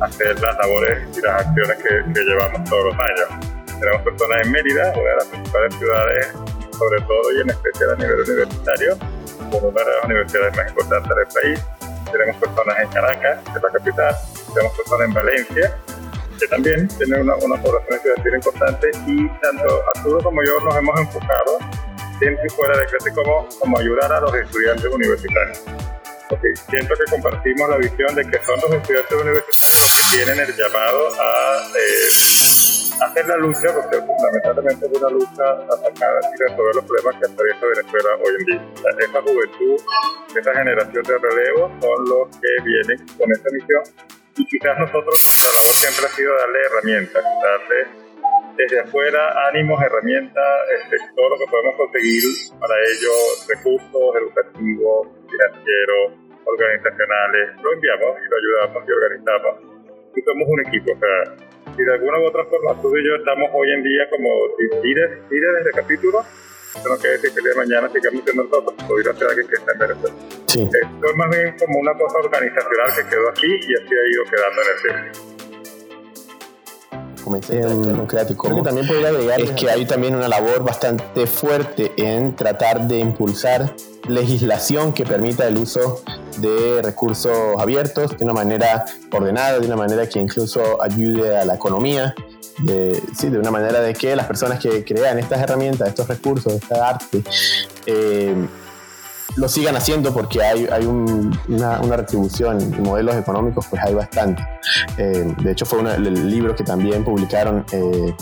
hacer 0.00 0.40
las 0.40 0.56
labores 0.58 1.18
y 1.18 1.20
las 1.20 1.46
acciones 1.46 1.76
que, 1.82 1.90
que 2.14 2.20
llevamos 2.22 2.70
todos 2.70 2.84
los 2.86 2.94
años. 2.94 3.28
Tenemos 3.78 4.02
personas 4.02 4.46
en 4.46 4.52
Mérida, 4.52 4.92
una 4.94 5.10
de 5.10 5.16
las 5.16 5.26
principales 5.26 5.74
ciudades 5.74 6.32
sobre 6.82 7.00
todo 7.02 7.32
y 7.36 7.40
en 7.40 7.50
especial 7.50 7.90
a 7.90 7.96
nivel 7.96 8.20
universitario, 8.20 8.98
como 9.50 9.68
una 9.68 9.84
de 9.84 9.90
las 9.94 10.04
universidades 10.04 10.56
más 10.56 10.68
importantes 10.68 11.16
del 11.16 11.42
país. 11.42 11.60
tenemos 12.10 12.36
personas 12.36 12.76
en 12.80 12.88
Caracas, 12.90 13.38
que 13.44 13.50
es 13.56 13.62
la 13.62 13.70
capital, 13.70 14.14
tenemos 14.52 14.76
personas 14.76 15.08
en 15.08 15.14
Valencia, 15.14 15.78
que 16.38 16.46
también 16.48 16.88
tiene 16.88 17.20
una, 17.20 17.36
una 17.36 17.62
población 17.62 17.94
estudiantil 17.96 18.34
importante, 18.34 18.90
y 19.06 19.28
tanto 19.40 19.82
Arturo 19.94 20.22
como 20.22 20.42
yo 20.42 20.60
nos 20.60 20.76
hemos 20.76 21.00
enfocado 21.00 21.58
dentro 22.20 22.44
y 22.44 22.50
fuera 22.50 22.76
de 22.78 22.86
clase 22.86 23.12
como, 23.14 23.48
como 23.60 23.78
ayudar 23.78 24.12
a 24.12 24.20
los 24.20 24.34
estudiantes 24.34 24.86
universitarios. 24.86 25.60
Siento 26.70 26.94
que 26.94 27.10
compartimos 27.10 27.68
la 27.68 27.76
visión 27.76 28.14
de 28.14 28.24
que 28.24 28.38
son 28.44 28.58
los 28.62 28.72
estudiantes 28.72 29.12
universitarios 29.12 29.80
los 29.82 29.92
que 29.96 30.16
tienen 30.16 30.40
el 30.40 30.56
llamado 30.56 31.12
a 31.20 31.68
eh, 31.76 32.41
hacer 33.04 33.26
la 33.28 33.36
lucha, 33.36 33.68
porque 33.74 33.98
fundamentalmente 33.98 34.86
es 34.86 34.92
una 34.98 35.10
lucha 35.10 35.44
a 35.44 35.76
sacar 35.76 36.20
y 36.22 36.36
resolver 36.42 36.74
los 36.76 36.84
problemas 36.84 37.14
que 37.18 37.32
atraviesa 37.32 37.66
Venezuela 37.66 38.10
hoy 38.22 38.34
en 38.38 38.44
día. 38.46 38.62
esa 38.98 39.20
juventud, 39.22 39.76
esa 40.36 40.52
generación 40.54 41.02
de 41.02 41.18
relevo 41.18 41.62
son 41.80 41.98
los 42.08 42.36
que 42.38 42.50
vienen 42.64 42.98
con 43.18 43.26
esa 43.32 43.48
misión 43.52 43.82
y 44.36 44.46
quizás 44.46 44.78
nosotros 44.78 45.12
nuestra 45.12 45.52
labor 45.52 45.74
siempre 45.76 46.06
ha 46.06 46.12
sido 46.16 46.32
darle 46.38 46.58
herramientas, 46.64 47.22
darle 47.22 47.78
desde 48.56 48.80
afuera 48.80 49.48
ánimos, 49.48 49.80
herramientas, 49.82 50.52
este, 50.80 50.96
todo 51.16 51.28
lo 51.30 51.38
que 51.38 51.46
podemos 51.50 51.74
conseguir 51.76 52.22
para 52.60 52.74
ello, 52.92 53.12
recursos 53.48 54.08
educativos, 54.20 55.08
financieros, 55.28 56.04
organizacionales, 56.44 57.60
lo 57.62 57.72
enviamos 57.72 58.12
y 58.20 58.28
lo 58.28 58.36
ayudamos 58.36 58.88
y 58.88 58.92
organizamos. 58.92 59.54
Y 60.14 60.20
somos 60.20 60.44
un 60.48 60.60
equipo, 60.68 60.92
o 60.92 60.98
sea, 61.00 61.51
si 61.76 61.82
de 61.82 61.92
alguna 61.92 62.18
u 62.18 62.26
otra 62.26 62.44
forma 62.44 62.80
tú 62.80 62.96
y 62.96 63.06
yo 63.06 63.16
estamos 63.16 63.50
hoy 63.52 63.70
en 63.72 63.82
día 63.82 64.08
como 64.10 64.28
líderes, 64.82 65.18
líderes 65.30 65.64
de 65.64 65.70
capítulo, 65.72 66.20
eso 66.74 66.88
no 66.88 66.96
quiere 66.96 67.16
decir 67.16 67.30
que 67.32 67.38
el 67.38 67.44
día 67.44 67.52
de 67.52 67.58
mañana 67.58 67.90
sigamos 67.92 68.24
siendo 68.24 68.44
nosotros, 68.44 68.74
podría 68.88 69.12
ser 69.12 69.28
alguien 69.28 69.48
que 69.48 69.56
está 69.56 69.72
en 69.72 69.78
Venezuela. 69.78 70.16
Sí. 70.46 70.62
Esto 70.62 71.06
es 71.06 71.16
más 71.16 71.30
bien 71.30 71.56
como 71.58 71.78
una 71.80 71.92
cosa 71.94 72.18
organizacional 72.18 72.88
que 72.96 73.02
quedó 73.08 73.28
aquí 73.28 73.46
y 73.46 73.74
así 73.74 73.92
ha 73.94 74.06
ido 74.08 74.24
quedando 74.30 74.62
en 74.62 74.68
el 74.68 74.82
tiempo 74.82 75.32
comencé 77.22 77.60
en 77.60 78.06
Creative 78.06 78.36
Commons, 78.36 78.60
que 78.60 78.64
también 78.64 78.86
podría 78.86 79.08
agregar 79.08 79.40
es 79.40 79.50
que 79.52 79.70
hay 79.70 79.86
también 79.86 80.14
una 80.16 80.28
labor 80.28 80.64
bastante 80.64 81.26
fuerte 81.26 81.92
en 81.96 82.36
tratar 82.36 82.86
de 82.86 82.98
impulsar 82.98 83.74
legislación 84.08 84.92
que 84.92 85.04
permita 85.04 85.46
el 85.46 85.58
uso 85.58 86.02
de 86.38 86.80
recursos 86.82 87.32
abiertos 87.58 88.16
de 88.16 88.24
una 88.24 88.32
manera 88.32 88.84
ordenada, 89.10 89.58
de 89.58 89.66
una 89.66 89.76
manera 89.76 90.08
que 90.08 90.18
incluso 90.18 90.82
ayude 90.82 91.38
a 91.38 91.44
la 91.44 91.54
economía, 91.54 92.14
de, 92.58 93.00
sí, 93.16 93.28
de 93.28 93.38
una 93.38 93.50
manera 93.50 93.80
de 93.80 93.94
que 93.94 94.14
las 94.16 94.26
personas 94.26 94.58
que 94.58 94.84
crean 94.84 95.18
estas 95.18 95.40
herramientas, 95.40 95.88
estos 95.88 96.08
recursos, 96.08 96.52
esta 96.52 96.88
arte, 96.88 97.22
eh, 97.86 98.34
lo 99.36 99.48
sigan 99.48 99.76
haciendo 99.76 100.12
porque 100.12 100.42
hay, 100.42 100.66
hay 100.70 100.84
una, 100.84 101.80
una, 101.80 101.96
retribución 101.96 102.60
y 102.60 102.80
modelos 102.80 103.16
económicos, 103.16 103.66
pues 103.68 103.82
hay 103.82 103.94
bastante. 103.94 104.46
Eh, 104.98 105.34
de 105.42 105.52
hecho, 105.52 105.64
fue 105.64 105.80
el 105.80 106.30
libro 106.30 106.54
que 106.54 106.64
también 106.64 107.04
publicaron 107.04 107.64
eh, 107.72 108.14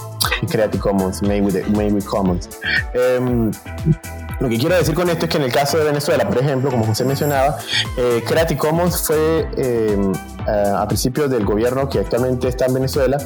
Creative 0.49 0.79
Commons, 0.79 1.23
Made 1.23 1.43
with, 1.43 2.05
Commons. 2.05 2.49
Em, 2.95 3.51
lo 4.41 4.49
que 4.49 4.59
quiero 4.59 4.75
decir 4.75 4.95
con 4.95 5.09
esto 5.11 5.27
es 5.27 5.31
que 5.31 5.37
en 5.37 5.45
el 5.45 5.53
caso 5.53 5.79
de 5.79 5.85
Venezuela, 5.85 6.27
por 6.27 6.39
ejemplo, 6.39 6.71
como 6.71 6.85
José 6.85 7.05
mencionaba, 7.05 7.59
eh, 7.97 8.25
Creative 8.27 8.59
Commons 8.59 9.03
fue 9.03 9.49
em, 9.57 10.13
a 10.47 10.87
principios 10.89 11.31
del 11.31 11.45
gobierno 11.45 11.89
que 11.89 12.01
actualmente 12.01 12.49
está 12.49 12.67
en 12.67 12.75
Venezuela, 12.75 13.19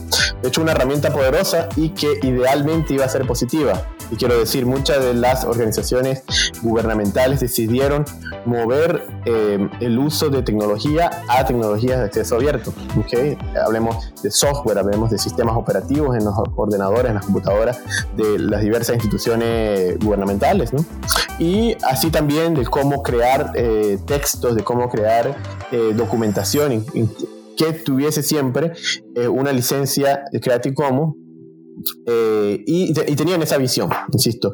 de 0.43 0.49
hecho 0.49 0.61
una 0.61 0.73
herramienta 0.73 1.13
poderosa 1.13 1.69
y 1.77 1.91
que 1.91 2.19
idealmente 2.23 2.95
iba 2.95 3.05
a 3.05 3.09
ser 3.09 3.27
positiva. 3.27 3.94
Y 4.11 4.17
quiero 4.17 4.39
decir, 4.39 4.67
muchas 4.67 5.03
de 5.03 5.15
las 5.15 5.45
organizaciones 5.45 6.23
gubernamentales 6.63 7.41
decidieron 7.41 8.05
mover 8.45 9.07
eh, 9.25 9.69
el 9.81 9.99
uso 9.99 10.29
de 10.29 10.43
tecnología 10.43 11.11
a 11.29 11.45
tecnologías 11.45 11.99
de 11.99 12.05
acceso 12.05 12.37
abierto. 12.37 12.73
¿okay? 12.99 13.39
Hablemos 13.65 14.13
de 14.23 14.31
software, 14.31 14.79
hablemos 14.79 15.11
de 15.11 15.19
sistemas 15.19 15.57
operativos 15.57 16.17
en 16.17 16.25
los 16.25 16.35
ordenadores, 16.57 17.07
en 17.07 17.15
las 17.15 17.25
computadoras 17.25 17.81
de 18.17 18.39
las 18.39 18.61
diversas 18.61 18.97
instituciones 18.97 19.99
gubernamentales. 19.99 20.73
¿no? 20.73 20.85
Y 21.39 21.77
así 21.85 22.11
también 22.11 22.55
de 22.55 22.65
cómo 22.65 23.03
crear 23.03 23.53
eh, 23.55 23.99
textos, 24.07 24.55
de 24.55 24.63
cómo 24.63 24.89
crear 24.89 25.37
eh, 25.73 25.93
documentación 25.97 26.85
que 27.57 27.73
tuviese 27.73 28.23
siempre 28.23 28.73
una 29.31 29.53
licencia 29.53 30.25
Creative 30.43 30.75
Commons 30.75 31.15
eh, 32.07 32.63
y, 32.67 32.93
tenían 32.93 33.43
esa 33.43 33.59
visión, 33.59 33.91
insisto. 34.13 34.53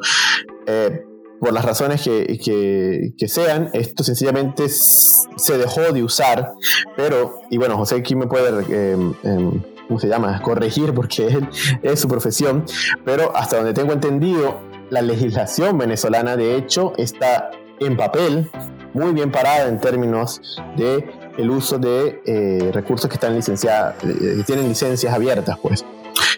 Eh, 0.65 1.03
por 1.39 1.53
las 1.53 1.65
razones 1.65 2.03
que, 2.03 3.13
que, 3.17 3.27
sean, 3.27 3.71
esto 3.73 4.03
sencillamente 4.03 4.69
se 4.69 5.57
dejó 5.57 5.91
de 5.91 6.03
usar, 6.03 6.53
pero, 6.95 7.39
y 7.49 7.57
bueno, 7.57 7.77
José 7.77 7.95
aquí 7.95 8.15
me 8.15 8.27
puede, 8.27 8.63
eh, 8.69 8.91
em, 9.23 9.61
¿cómo 9.87 9.99
se 9.99 10.07
llama?, 10.07 10.39
corregir 10.43 10.93
porque 10.93 11.25
él 11.27 11.49
es 11.81 11.99
su 11.99 12.07
profesión, 12.07 12.63
pero 13.05 13.35
hasta 13.35 13.57
donde 13.57 13.73
tengo 13.73 13.91
entendido, 13.91 14.59
la 14.91 15.01
legislación 15.01 15.79
venezolana 15.79 16.37
de 16.37 16.57
hecho 16.57 16.93
está 16.97 17.49
en 17.79 17.97
papel 17.97 18.51
muy 18.93 19.13
bien 19.13 19.31
parada 19.31 19.67
en 19.67 19.79
términos 19.79 20.41
de 20.77 21.09
el 21.37 21.49
uso 21.49 21.79
de 21.79 22.69
recursos 22.71 23.09
que 23.09 23.15
están 23.15 23.33
licenciados, 23.33 23.95
que 24.01 24.43
tienen 24.45 24.67
licencias 24.67 25.11
abiertas, 25.11 25.57
pues. 25.59 25.83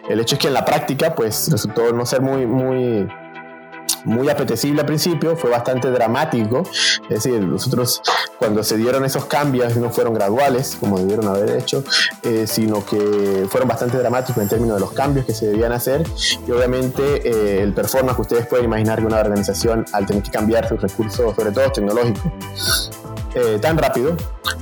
El 0.07 0.19
hecho 0.19 0.35
es 0.35 0.41
que 0.41 0.47
en 0.47 0.53
la 0.53 0.65
práctica, 0.65 1.15
pues 1.15 1.49
resultó 1.51 1.91
no 1.93 2.05
ser 2.05 2.21
muy, 2.21 2.45
muy, 2.45 3.09
apetecible 4.29 4.81
al 4.81 4.85
principio, 4.85 5.35
fue 5.37 5.49
bastante 5.49 5.89
dramático. 5.89 6.63
Es 7.09 7.23
decir, 7.23 7.39
nosotros 7.41 8.01
cuando 8.37 8.63
se 8.63 8.75
dieron 8.77 9.05
esos 9.05 9.25
cambios 9.25 9.77
no 9.77 9.89
fueron 9.89 10.13
graduales, 10.13 10.75
como 10.79 10.99
debieron 10.99 11.27
haber 11.27 11.57
hecho, 11.57 11.83
eh, 12.23 12.45
sino 12.47 12.85
que 12.85 13.47
fueron 13.49 13.69
bastante 13.69 13.97
dramáticos 13.97 14.41
en 14.43 14.49
términos 14.49 14.75
de 14.75 14.81
los 14.81 14.91
cambios 14.91 15.25
que 15.25 15.33
se 15.33 15.47
debían 15.47 15.71
hacer. 15.71 16.03
Y 16.45 16.51
obviamente 16.51 17.27
eh, 17.27 17.61
el 17.61 17.73
performance 17.73 18.15
que 18.15 18.21
ustedes 18.21 18.47
pueden 18.47 18.65
imaginar 18.65 18.99
que 18.99 19.05
una 19.05 19.19
organización 19.19 19.85
al 19.93 20.05
tener 20.05 20.23
que 20.23 20.31
cambiar 20.31 20.67
sus 20.67 20.81
recursos, 20.81 21.33
sobre 21.35 21.51
todo 21.51 21.71
tecnológicos, 21.71 22.31
eh, 23.35 23.57
tan 23.59 23.77
rápido 23.77 24.15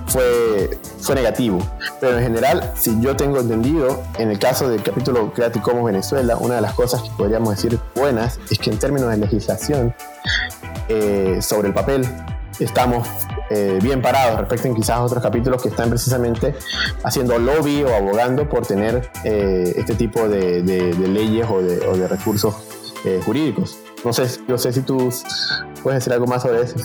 fue, 0.07 0.77
fue 0.99 1.15
negativo. 1.15 1.59
Pero 1.99 2.17
en 2.17 2.23
general, 2.23 2.71
si 2.75 2.99
yo 3.01 3.15
tengo 3.15 3.39
entendido, 3.39 4.01
en 4.17 4.31
el 4.31 4.39
caso 4.39 4.69
del 4.69 4.81
capítulo 4.81 5.33
Creative 5.33 5.63
Commons 5.63 5.85
Venezuela, 5.85 6.37
una 6.37 6.55
de 6.55 6.61
las 6.61 6.73
cosas 6.73 7.01
que 7.01 7.09
podríamos 7.17 7.49
decir 7.49 7.79
buenas 7.95 8.39
es 8.49 8.57
que 8.59 8.69
en 8.69 8.79
términos 8.79 9.09
de 9.09 9.17
legislación 9.17 9.93
eh, 10.87 11.39
sobre 11.41 11.69
el 11.69 11.73
papel 11.73 12.07
estamos 12.59 13.07
eh, 13.49 13.79
bien 13.81 14.01
parados 14.01 14.39
respecto 14.39 14.71
a 14.71 14.75
quizás 14.75 14.99
otros 14.99 15.21
capítulos 15.21 15.61
que 15.61 15.69
están 15.69 15.89
precisamente 15.89 16.55
haciendo 17.03 17.37
lobby 17.37 17.83
o 17.83 17.93
abogando 17.93 18.47
por 18.47 18.65
tener 18.65 19.09
este 19.23 19.95
tipo 19.95 20.29
de, 20.29 20.61
leyes 20.63 21.47
o 21.49 21.61
de, 21.61 21.85
o 21.87 21.97
de 21.97 22.07
recursos 22.07 22.55
jurídicos. 23.25 23.79
No 24.05 24.13
sé, 24.13 24.27
no 24.47 24.57
sé 24.57 24.71
si 24.71 24.81
tú 24.81 25.11
puedes 25.83 25.99
decir 25.99 26.13
algo 26.13 26.27
más 26.27 26.43
sobre 26.43 26.61
eso. 26.61 26.75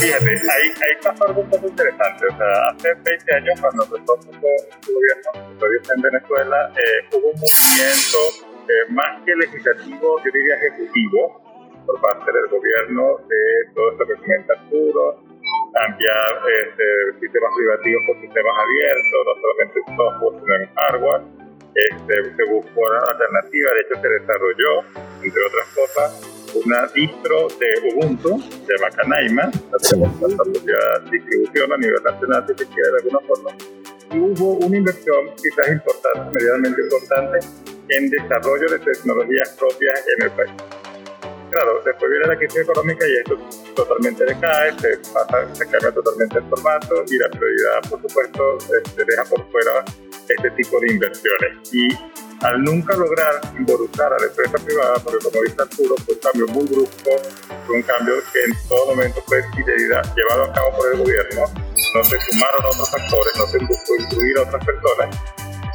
Fíjate, 0.00 0.30
ahí, 0.30 0.68
ahí 0.68 0.94
pasó 1.02 1.26
algo 1.26 1.40
un 1.40 1.50
poco 1.50 1.66
interesante. 1.66 2.26
O 2.26 2.36
sea, 2.36 2.68
hace 2.70 2.94
20 2.94 3.34
años, 3.34 3.60
cuando 3.60 3.84
empezó 3.84 4.18
el 4.30 4.40
gobierno 4.94 5.30
en 5.94 6.02
Venezuela, 6.02 6.72
eh, 6.76 7.08
hubo 7.12 7.28
un 7.30 7.40
movimiento 7.40 8.20
eh, 8.68 8.92
más 8.92 9.22
que 9.24 9.34
legislativo, 9.36 10.18
yo 10.24 10.30
diría 10.32 10.54
ejecutivo, 10.56 11.40
por 11.86 12.00
parte 12.00 12.32
del 12.32 12.46
gobierno 12.48 13.18
de 13.28 13.72
todo 13.74 13.92
esto 13.92 14.06
que 14.06 14.14
comenta 14.16 14.54
cambiar 15.76 16.30
este, 16.50 17.20
sistemas 17.20 17.50
privativos 17.54 18.02
por 18.06 18.20
sistemas 18.20 18.54
abiertos, 18.58 19.20
no 19.22 19.34
solamente 19.38 19.76
software, 19.94 20.34
sino 20.40 20.54
en 20.56 20.66
hardware. 20.74 21.22
Este, 21.76 22.14
se 22.36 22.44
buscó 22.50 22.80
una 22.80 22.98
alternativa, 23.12 23.70
de 23.70 23.80
hecho 23.84 24.00
se 24.00 24.08
desarrolló, 24.08 24.72
entre 25.22 25.42
otras 25.44 25.68
cosas, 25.76 26.35
una 26.54 26.86
distro 26.94 27.48
de 27.58 27.94
Ubuntu, 27.94 28.38
de 28.38 28.74
Macanaima, 28.80 29.42
la, 29.42 30.28
la 30.28 30.36
propia 30.36 30.78
distribución 31.10 31.72
a 31.72 31.76
nivel 31.76 32.02
nacional, 32.02 32.44
si 32.46 32.54
se 32.54 32.66
quiere 32.70 32.90
de 32.90 32.96
alguna 32.98 33.20
forma, 33.26 33.50
y 34.12 34.18
hubo 34.18 34.54
una 34.64 34.76
inversión 34.76 35.30
quizás 35.36 35.72
importante, 35.72 36.30
medianamente 36.32 36.80
importante, 36.82 37.46
en 37.88 38.10
desarrollo 38.10 38.68
de 38.70 38.78
tecnologías 38.78 39.56
propias 39.58 40.04
en 40.16 40.24
el 40.24 40.30
país. 40.32 40.85
Claro, 41.56 41.80
después 41.86 42.10
viene 42.10 42.26
la 42.26 42.36
crisis 42.36 42.60
económica 42.60 43.06
y 43.08 43.16
esto 43.16 43.38
totalmente 43.74 44.26
decae, 44.26 44.78
se, 44.78 44.98
pasa, 45.08 45.48
se 45.54 45.64
cambia 45.64 45.90
totalmente 45.90 46.36
el 46.36 46.44
formato 46.50 47.02
y 47.08 47.16
la 47.16 47.30
prioridad, 47.30 47.80
por 47.88 48.02
supuesto, 48.02 48.58
se 48.60 49.04
deja 49.06 49.24
por 49.24 49.40
fuera 49.50 49.82
este 50.28 50.50
tipo 50.50 50.78
de 50.80 50.92
inversiones. 50.92 51.72
Y 51.72 51.88
al 52.44 52.62
nunca 52.62 52.94
lograr 52.94 53.40
involucrar 53.58 54.12
a 54.12 54.18
la 54.18 54.26
empresa 54.26 54.58
privada, 54.58 54.98
porque 55.02 55.24
como 55.24 55.42
dice 55.44 55.56
Arturo, 55.58 55.94
fue 56.04 56.14
un 56.14 56.20
cambio 56.20 56.46
muy 56.48 56.66
brusco, 56.66 57.10
fue 57.64 57.76
un 57.76 57.82
cambio 57.84 58.14
que 58.34 58.44
en 58.44 58.68
todo 58.68 58.86
momento 58.94 59.22
fue 59.24 59.40
llevado 59.56 60.42
a 60.44 60.52
cabo 60.52 60.76
por 60.76 60.92
el 60.92 60.98
gobierno, 60.98 61.40
no 61.94 62.04
se 62.04 62.20
sumaron 62.20 62.66
otros 62.66 62.90
factores, 62.90 63.32
no 63.38 63.46
se 63.46 63.58
buscó 63.64 63.96
incluir 63.98 64.38
a 64.40 64.42
otras 64.42 64.62
personas. 64.62 65.16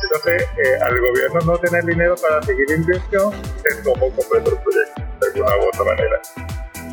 Entonces, 0.03 0.47
eh, 0.63 0.77
al 0.79 0.99
gobierno 0.99 1.39
no 1.41 1.57
tener 1.57 1.83
dinero 1.85 2.13
para 2.21 2.39
seguir 2.43 2.69
inversión, 2.69 3.33
se 3.65 3.81
tomó 3.81 4.13
completo 4.13 4.51
el 4.51 4.61
proyecto, 4.61 5.10
de 5.33 5.39
alguna 5.39 5.57
u 5.57 5.67
otra 5.67 5.83
manera. 5.83 6.21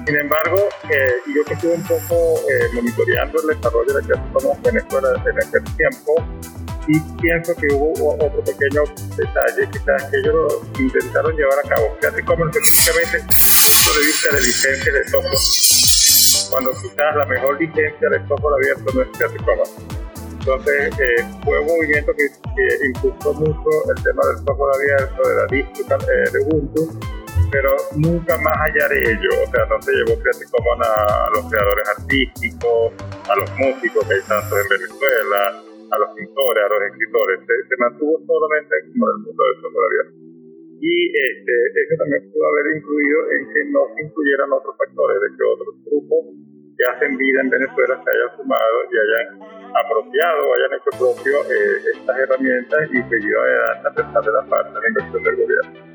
Sin 0.06 0.16
embargo, 0.16 0.56
eh, 0.90 1.12
yo 1.34 1.44
que 1.44 1.54
estuve 1.54 1.74
un 1.74 1.82
poco 1.82 2.40
eh, 2.48 2.68
monitoreando 2.72 3.40
el 3.42 3.56
desarrollo 3.56 3.92
de 3.94 4.02
la 4.08 4.32
como 4.32 4.58
Venezuela 4.62 5.08
en 5.24 5.36
aquel 5.36 5.76
tiempo, 5.76 6.14
y 6.88 6.98
pienso 7.20 7.54
que 7.54 7.66
hubo 7.74 8.14
otro 8.14 8.42
pequeño 8.42 8.82
detalle, 9.14 9.68
quizás 9.70 10.04
que 10.04 10.16
ellos 10.16 10.62
intentaron 10.78 11.36
llevar 11.36 11.58
a 11.62 11.68
cabo, 11.68 11.96
casi 12.00 12.22
como 12.22 12.48
específicamente 12.48 13.18
desde 13.18 13.52
el 13.52 13.68
punto 13.68 14.00
de 14.00 14.06
vista 14.06 14.34
de 14.34 14.40
licencia 14.40 14.92
de 14.92 15.04
software, 15.04 16.50
cuando 16.50 16.70
quizás 16.80 17.16
la 17.16 17.26
mejor 17.26 17.60
licencia 17.60 18.08
de 18.08 18.18
software 18.26 18.54
abierto 18.56 18.92
no 18.94 19.02
es 19.02 19.08
Creative 19.18 19.44
Commons. 19.44 19.72
Entonces, 20.40 20.98
eh, 20.98 21.26
fue 21.44 21.60
un 21.60 21.66
movimiento 21.66 22.12
que, 22.16 22.24
que, 22.56 22.86
impulsó 22.86 23.34
mucho 23.34 23.68
el 23.94 24.02
tema 24.02 24.24
del 24.24 24.38
software 24.38 24.74
abierto, 24.74 25.28
de 25.28 25.34
la 25.36 25.46
distro 25.46 25.96
eh, 25.98 26.30
de 26.32 26.38
Ubuntu, 26.40 27.00
pero 27.50 27.70
nunca 27.96 28.36
más 28.38 28.56
allá 28.68 28.88
de 28.88 28.98
ello. 29.12 29.30
O 29.42 29.48
sea, 29.50 29.64
no 29.66 29.80
se 29.82 29.92
llevó 29.92 30.18
Creative 30.20 30.50
Commons 30.52 30.86
a, 30.86 31.30
los 31.34 31.44
creadores 31.50 31.86
artísticos, 31.96 32.92
a 33.28 33.34
los 33.36 33.48
músicos 33.56 34.00
que 34.06 34.14
hay 34.14 34.24
tanto 34.28 34.52
en 34.56 34.68
Venezuela, 34.68 35.40
a 35.58 35.96
los 35.98 36.10
pintores, 36.14 36.60
a 36.64 36.68
los 36.68 36.82
escritores, 36.92 37.36
se, 37.46 37.76
mantuvo 37.78 38.20
solamente 38.26 38.72
en 38.84 38.86
el 38.92 39.18
mundo 39.24 39.40
del 39.44 39.56
software 39.62 39.86
abierto. 39.88 40.14
Y 40.78 40.94
este, 41.10 41.54
eso 41.74 41.94
también 41.98 42.22
pudo 42.30 42.44
haber 42.46 42.66
incluido 42.76 43.18
en 43.34 43.42
que 43.50 43.60
no 43.72 43.82
se 43.96 44.02
incluyeran 44.04 44.52
otros 44.52 44.76
factores, 44.78 45.16
de 45.20 45.28
que 45.34 45.42
otros 45.42 45.74
grupos 45.84 46.22
que 46.78 46.84
hacen 46.86 47.16
vida 47.18 47.40
en 47.42 47.50
Venezuela 47.50 47.98
se 47.98 48.10
hayan 48.10 48.30
sumado 48.38 48.76
y 48.86 48.94
hayan 48.94 49.26
apropiado 49.74 50.54
hayan 50.54 50.78
hecho 50.78 50.90
propio 50.94 51.34
eh, 51.50 51.82
estas 51.92 52.18
herramientas 52.18 52.80
y 52.94 53.02
seguido 53.10 53.40
adelante 53.42 53.88
a 53.88 53.94
pesar 53.94 54.22
de 54.22 54.32
la 54.32 54.46
parte 54.46 54.78
de 54.78 54.88
inversión 54.88 55.22
del 55.24 55.36
gobierno. 55.36 55.87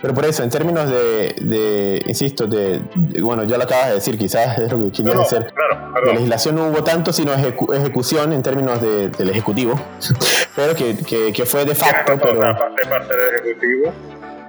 Pero 0.00 0.14
por 0.14 0.24
eso, 0.24 0.44
en 0.44 0.50
términos 0.50 0.88
de, 0.88 2.02
insisto, 2.06 2.46
de, 2.46 2.80
bueno, 3.20 3.44
ya 3.44 3.56
lo 3.56 3.64
acabas 3.64 3.88
de 3.88 3.94
decir, 3.94 4.16
quizás 4.16 4.58
es 4.58 4.70
lo 4.70 4.78
que 4.78 4.92
querías 4.92 5.16
no, 5.16 5.22
decir. 5.22 5.46
Claro, 5.52 5.92
de 6.04 6.12
legislación 6.14 6.54
no 6.54 6.68
hubo 6.68 6.84
tanto, 6.84 7.12
sino 7.12 7.32
ejecución 7.34 8.32
en 8.32 8.42
términos 8.42 8.80
del 8.80 9.30
Ejecutivo, 9.30 9.74
pero 10.56 10.74
que, 10.76 10.96
que, 11.32 11.46
fue 11.46 11.64
de 11.64 11.74
facto. 11.74 12.16
Pero... 12.16 12.38
De 12.38 12.88
parte 12.88 13.14
del 13.14 13.34
Ejecutivo, 13.34 13.92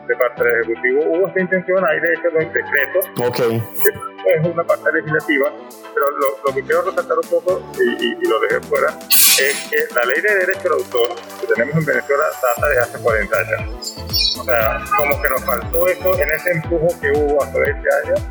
de 0.07 0.15
parte 0.15 0.43
del 0.43 0.61
Ejecutivo 0.63 1.03
hubo 1.07 1.27
esta 1.27 1.39
intención, 1.41 1.83
hay 1.85 1.99
de 1.99 2.13
hecho 2.13 2.29
los 2.31 2.53
decretos, 2.53 3.27
okay. 3.27 3.63
que 3.81 4.39
es 4.39 4.45
una 4.45 4.63
parte 4.63 4.91
legislativa, 4.91 5.51
pero 5.93 6.11
lo, 6.11 6.27
lo 6.45 6.53
que 6.53 6.61
quiero 6.63 6.81
resaltar 6.83 7.17
un 7.17 7.29
poco, 7.29 7.61
y, 7.75 8.05
y, 8.05 8.17
y 8.21 8.27
lo 8.27 8.39
dejé 8.41 8.59
fuera, 8.61 8.99
es 9.09 9.67
que 9.69 9.95
la 9.95 10.05
ley 10.05 10.21
de 10.21 10.35
derecho 10.45 10.69
de 10.69 10.75
autor 10.75 11.15
que 11.41 11.47
tenemos 11.47 11.75
en 11.75 11.85
Venezuela 11.85 12.23
data 12.41 12.67
de 12.67 12.79
hace 12.79 12.99
40 12.99 13.37
años. 13.37 13.88
O 14.09 14.43
sea, 14.43 14.83
como 14.97 15.21
que 15.21 15.29
nos 15.29 15.43
faltó 15.43 15.87
eso 15.87 16.19
en 16.19 16.29
ese 16.31 16.51
empujo 16.51 16.87
que 16.99 17.11
hubo 17.11 17.43
hace 17.43 17.59
20 17.59 17.87
años, 18.05 18.21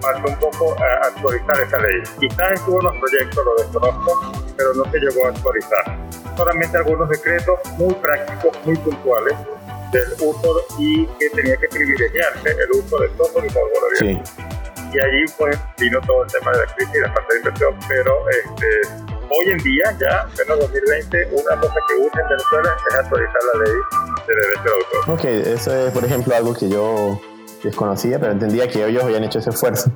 faltó 0.00 0.28
un 0.28 0.38
poco 0.38 0.76
eh, 0.76 0.98
actualizar 1.02 1.60
esa 1.60 1.78
ley. 1.78 2.02
Quizás 2.20 2.60
en 2.66 2.84
los 2.84 2.96
proyectos, 2.96 3.44
lo 3.44 3.54
desconozco, 3.56 4.32
pero 4.56 4.74
no 4.74 4.90
se 4.90 4.98
llegó 4.98 5.26
a 5.26 5.30
actualizar. 5.30 5.98
Solamente 6.36 6.76
algunos 6.76 7.08
decretos 7.08 7.58
muy 7.78 7.94
prácticos, 7.94 8.56
muy 8.64 8.76
puntuales 8.76 9.34
del 9.92 10.12
uso 10.20 10.60
y 10.78 11.06
que 11.06 11.30
tenía 11.30 11.56
que 11.56 11.68
privilegiarse 11.68 12.50
el 12.50 12.70
uso 12.78 12.98
de 12.98 13.08
software 13.16 13.46
y 13.46 13.50
software 13.50 13.82
abierto. 14.00 14.32
Y 14.92 15.00
allí 15.00 15.24
pues 15.36 15.58
vino 15.78 16.00
todo 16.06 16.24
el 16.24 16.30
tema 16.30 16.52
de 16.52 16.58
la 16.58 16.74
crisis 16.74 16.94
y 16.94 17.00
la 17.00 17.12
falta 17.12 17.34
de 17.34 17.38
inversión, 17.40 17.78
pero 17.88 18.28
este, 18.30 18.66
hoy 19.30 19.52
en 19.52 19.58
día, 19.58 19.96
ya, 20.00 20.26
en 20.40 20.58
2020, 20.60 21.28
una 21.32 21.60
cosa 21.60 21.74
que 21.88 21.94
urge 21.94 22.20
en 22.20 22.28
Venezuela 22.28 22.76
es 22.88 22.96
actualizar 22.96 23.42
la 23.52 23.64
ley 23.64 24.17
de 24.28 24.34
derecho 24.34 24.62
de 24.62 24.70
autor. 24.70 25.14
Ok, 25.14 25.24
eso 25.24 25.74
es, 25.74 25.92
por 25.92 26.04
ejemplo, 26.04 26.34
algo 26.34 26.54
que 26.54 26.68
yo 26.68 27.20
desconocía, 27.62 28.18
pero 28.18 28.32
entendía 28.32 28.68
que 28.68 28.86
ellos 28.86 29.04
habían 29.04 29.24
hecho 29.24 29.38
ese 29.38 29.50
esfuerzo. 29.50 29.90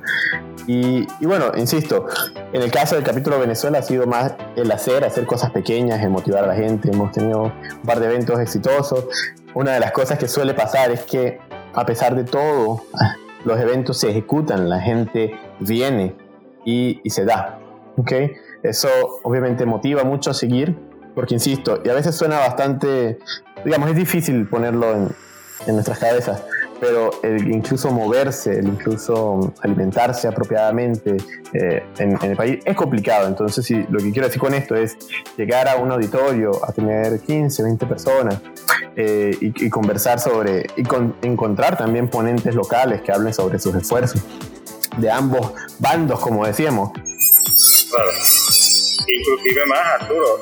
Y, 0.67 1.07
y, 1.19 1.25
bueno, 1.25 1.51
insisto, 1.57 2.07
en 2.53 2.61
el 2.61 2.71
caso 2.71 2.95
del 2.95 3.03
capítulo 3.03 3.39
Venezuela 3.39 3.79
ha 3.79 3.81
sido 3.81 4.07
más 4.07 4.33
el 4.55 4.71
hacer, 4.71 5.03
hacer 5.03 5.25
cosas 5.25 5.51
pequeñas, 5.51 6.01
el 6.01 6.09
motivar 6.09 6.43
a 6.45 6.47
la 6.47 6.55
gente. 6.55 6.89
Hemos 6.89 7.11
tenido 7.11 7.43
un 7.43 7.81
par 7.85 7.99
de 7.99 8.05
eventos 8.05 8.39
exitosos. 8.39 9.05
Una 9.53 9.73
de 9.73 9.79
las 9.79 9.91
cosas 9.91 10.17
que 10.17 10.27
suele 10.27 10.53
pasar 10.53 10.91
es 10.91 11.01
que 11.01 11.39
a 11.73 11.85
pesar 11.85 12.15
de 12.15 12.23
todo, 12.23 12.83
los 13.45 13.59
eventos 13.59 13.99
se 13.99 14.09
ejecutan, 14.09 14.69
la 14.69 14.79
gente 14.79 15.37
viene 15.59 16.15
y, 16.65 17.01
y 17.03 17.09
se 17.09 17.25
da. 17.25 17.59
¿okay? 17.97 18.33
Eso 18.63 18.89
obviamente 19.23 19.65
motiva 19.65 20.03
mucho 20.03 20.31
a 20.31 20.33
seguir, 20.33 20.77
porque 21.15 21.35
insisto, 21.35 21.81
y 21.83 21.89
a 21.89 21.93
veces 21.93 22.15
suena 22.15 22.39
bastante, 22.39 23.19
digamos, 23.63 23.89
es 23.89 23.95
difícil 23.95 24.47
ponerlo 24.47 24.93
en, 24.93 25.09
en 25.67 25.73
nuestras 25.73 25.99
cabezas, 25.99 26.43
pero 26.79 27.11
el 27.23 27.49
incluso 27.49 27.91
moverse, 27.91 28.59
el 28.59 28.67
incluso 28.67 29.53
alimentarse 29.61 30.27
apropiadamente 30.27 31.15
eh, 31.53 31.81
en, 31.97 32.17
el 32.21 32.35
país 32.35 32.59
es 32.65 32.75
complicado. 32.75 33.27
Entonces, 33.27 33.69
lo 33.89 33.99
que 33.99 34.11
quiero 34.11 34.27
decir 34.27 34.41
con 34.41 34.53
esto 34.53 34.75
es 34.75 34.97
llegar 35.37 35.69
a 35.69 35.77
un 35.77 35.91
auditorio, 35.91 36.51
a 36.65 36.73
tener 36.73 37.21
15, 37.21 37.63
20 37.63 37.85
personas 37.85 38.41
eh, 38.97 39.31
y, 39.39 39.69
conversar 39.69 40.19
sobre, 40.19 40.65
y 40.75 40.83
encontrar 41.25 41.77
también 41.77 42.09
ponentes 42.09 42.53
locales 42.53 43.01
que 43.01 43.11
hablen 43.11 43.33
sobre 43.33 43.59
sus 43.59 43.73
esfuerzos 43.75 44.21
de 44.97 45.09
ambos 45.09 45.53
bandos, 45.79 46.19
como 46.19 46.45
decíamos. 46.45 46.91
Claro 47.89 48.52
inclusive 49.07 49.65
más 49.65 50.01
Arturo. 50.01 50.39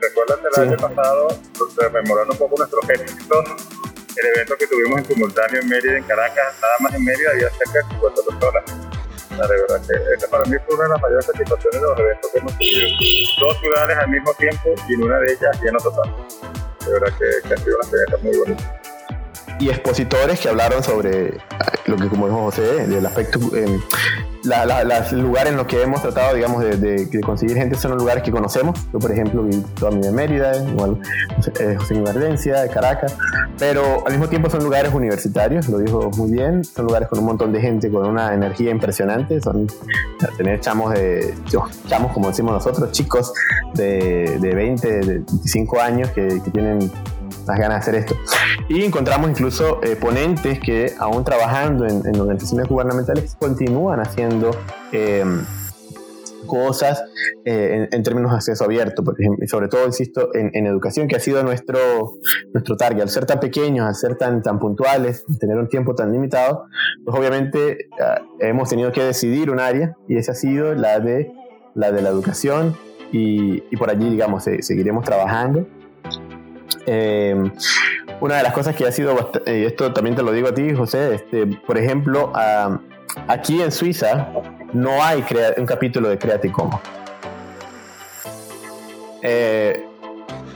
¿Recuerdas 0.00 0.38
el 0.56 0.62
año 0.62 0.76
pasado, 0.76 1.28
rememorando 1.76 2.32
un 2.32 2.38
poco 2.38 2.56
nuestros 2.58 2.88
éxitos, 2.90 3.44
el 4.16 4.26
evento 4.26 4.56
que 4.58 4.66
tuvimos 4.66 4.98
en 4.98 5.04
simultáneo 5.06 5.60
en 5.60 5.68
Mérida, 5.68 5.98
en 5.98 6.04
Caracas, 6.04 6.54
nada 6.60 6.74
más 6.80 6.94
en 6.94 7.04
Mérida 7.04 7.30
había 7.30 7.50
cerca 7.50 7.78
de 7.78 7.94
50 7.94 8.22
personas. 8.22 8.64
La 9.38 9.46
verdad 9.46 9.80
que 9.86 10.28
para 10.28 10.44
mí 10.46 10.56
fue 10.66 10.74
una 10.74 10.84
de 10.84 10.90
las 10.90 11.02
mayores 11.02 11.26
satisfacciones 11.26 11.80
de 11.80 11.86
los 11.86 11.98
eventos 12.00 12.30
que 12.32 12.38
hemos 12.40 12.58
tenido. 12.58 12.88
Dos 13.38 13.60
ciudades 13.60 13.98
al 13.98 14.08
mismo 14.08 14.34
tiempo 14.34 14.74
y 14.88 14.94
en 14.94 15.02
una 15.04 15.18
de 15.20 15.32
ellas 15.32 15.62
lleno 15.62 15.78
total. 15.78 16.12
De 16.84 16.92
verdad 16.92 17.18
que, 17.18 17.48
que 17.48 17.54
ha 17.54 17.56
sido 17.56 17.76
una 17.76 17.86
experiencia 17.86 18.18
muy 18.22 18.38
bonita 18.38 18.87
y 19.58 19.70
expositores 19.70 20.40
que 20.40 20.48
hablaron 20.48 20.82
sobre 20.82 21.38
lo 21.86 21.96
que 21.96 22.08
como 22.08 22.26
dijo 22.26 22.42
José, 22.42 22.86
del 22.86 23.04
aspecto, 23.04 23.40
eh, 23.56 23.78
los 24.44 25.12
lugares 25.12 25.52
en 25.52 25.56
los 25.56 25.66
que 25.66 25.82
hemos 25.82 26.00
tratado, 26.02 26.34
digamos, 26.34 26.62
de, 26.62 27.08
conseguir 27.24 27.56
gente 27.56 27.76
son 27.76 27.92
los 27.92 28.00
lugares 28.00 28.22
que 28.22 28.30
conocemos. 28.30 28.78
Yo, 28.92 28.98
por 28.98 29.10
ejemplo, 29.10 29.42
vi 29.42 29.60
toda 29.78 29.90
mi 29.90 30.00
de 30.00 30.12
Mérida, 30.12 30.56
igual 30.56 31.00
eh, 31.60 31.76
José 31.78 31.94
Inverdencia, 31.94 32.60
de 32.60 32.68
Caracas, 32.68 33.16
pero 33.58 34.06
al 34.06 34.12
mismo 34.12 34.28
tiempo 34.28 34.48
son 34.48 34.62
lugares 34.62 34.94
universitarios, 34.94 35.68
lo 35.68 35.78
dijo 35.78 36.10
muy 36.16 36.30
bien, 36.30 36.64
son 36.64 36.86
lugares 36.86 37.08
con 37.08 37.18
un 37.18 37.26
montón 37.26 37.52
de 37.52 37.60
gente 37.60 37.90
con 37.90 38.06
una 38.06 38.32
energía 38.32 38.70
impresionante, 38.70 39.40
son 39.40 39.66
tener 40.36 40.60
chamos 40.60 40.94
de, 40.94 41.34
chamos 41.86 42.12
como 42.12 42.28
decimos 42.28 42.52
nosotros, 42.52 42.92
chicos 42.92 43.32
de, 43.74 44.38
de 44.40 44.54
20, 44.54 44.88
de 44.88 45.06
25 45.18 45.80
años 45.80 46.10
que, 46.10 46.40
que 46.42 46.50
tienen 46.50 46.90
las 47.48 47.58
ganas 47.58 47.76
de 47.76 47.80
hacer 47.80 47.94
esto. 47.96 48.16
Y 48.68 48.84
encontramos 48.84 49.30
incluso 49.30 49.82
eh, 49.82 49.96
ponentes 49.96 50.60
que 50.60 50.92
aún 50.98 51.24
trabajando 51.24 51.86
en, 51.86 52.20
organizaciones 52.20 52.68
gubernamentales 52.68 53.34
continúan 53.36 54.00
haciendo 54.00 54.50
em, 54.92 55.44
cosas 56.46 57.02
eh, 57.44 57.88
en, 57.90 58.02
términos 58.02 58.30
de 58.32 58.36
acceso 58.36 58.64
abierto, 58.64 59.02
por 59.02 59.18
ejemplo, 59.18 59.44
y 59.44 59.48
sobre 59.48 59.68
todo, 59.68 59.86
insisto, 59.86 60.28
en, 60.34 60.66
educación, 60.66 61.08
que 61.08 61.16
ha 61.16 61.20
sido 61.20 61.42
nuestro, 61.42 61.78
nuestro 62.52 62.76
target. 62.76 63.02
Al 63.02 63.08
ser 63.08 63.24
tan 63.24 63.40
pequeños, 63.40 63.86
al 63.86 63.94
ser 63.94 64.16
tan, 64.16 64.42
tan 64.42 64.58
puntuales, 64.58 65.24
tener 65.40 65.56
un 65.56 65.68
tiempo 65.68 65.94
tan 65.94 66.12
limitado, 66.12 66.66
pues 67.04 67.16
obviamente 67.16 67.88
ah, 68.00 68.20
hemos 68.40 68.68
tenido 68.68 68.92
que 68.92 69.02
decidir 69.02 69.50
un 69.50 69.60
área 69.60 69.96
y 70.06 70.16
esa 70.16 70.32
ha 70.32 70.34
sido 70.34 70.74
la 70.74 71.00
de 71.00 71.32
la, 71.74 71.92
de 71.92 72.02
la 72.02 72.10
educación 72.10 72.76
y, 73.10 73.62
y 73.70 73.76
por 73.76 73.88
allí, 73.88 74.10
digamos, 74.10 74.44
seguiremos 74.44 75.04
trabajando. 75.04 75.66
Eh, 76.90 77.34
una 78.20 78.36
de 78.36 78.42
las 78.42 78.54
cosas 78.54 78.74
que 78.74 78.86
ha 78.86 78.92
sido, 78.92 79.30
y 79.46 79.64
esto 79.64 79.92
también 79.92 80.16
te 80.16 80.22
lo 80.22 80.32
digo 80.32 80.48
a 80.48 80.54
ti, 80.54 80.74
José, 80.74 81.14
este, 81.14 81.46
por 81.46 81.76
ejemplo, 81.76 82.32
aquí 83.26 83.60
en 83.60 83.70
Suiza 83.70 84.28
no 84.72 85.02
hay 85.02 85.22
un 85.58 85.66
capítulo 85.66 86.08
de 86.08 86.18
Creative 86.18 86.52
Commons. 86.52 86.80
Eh, 89.22 89.84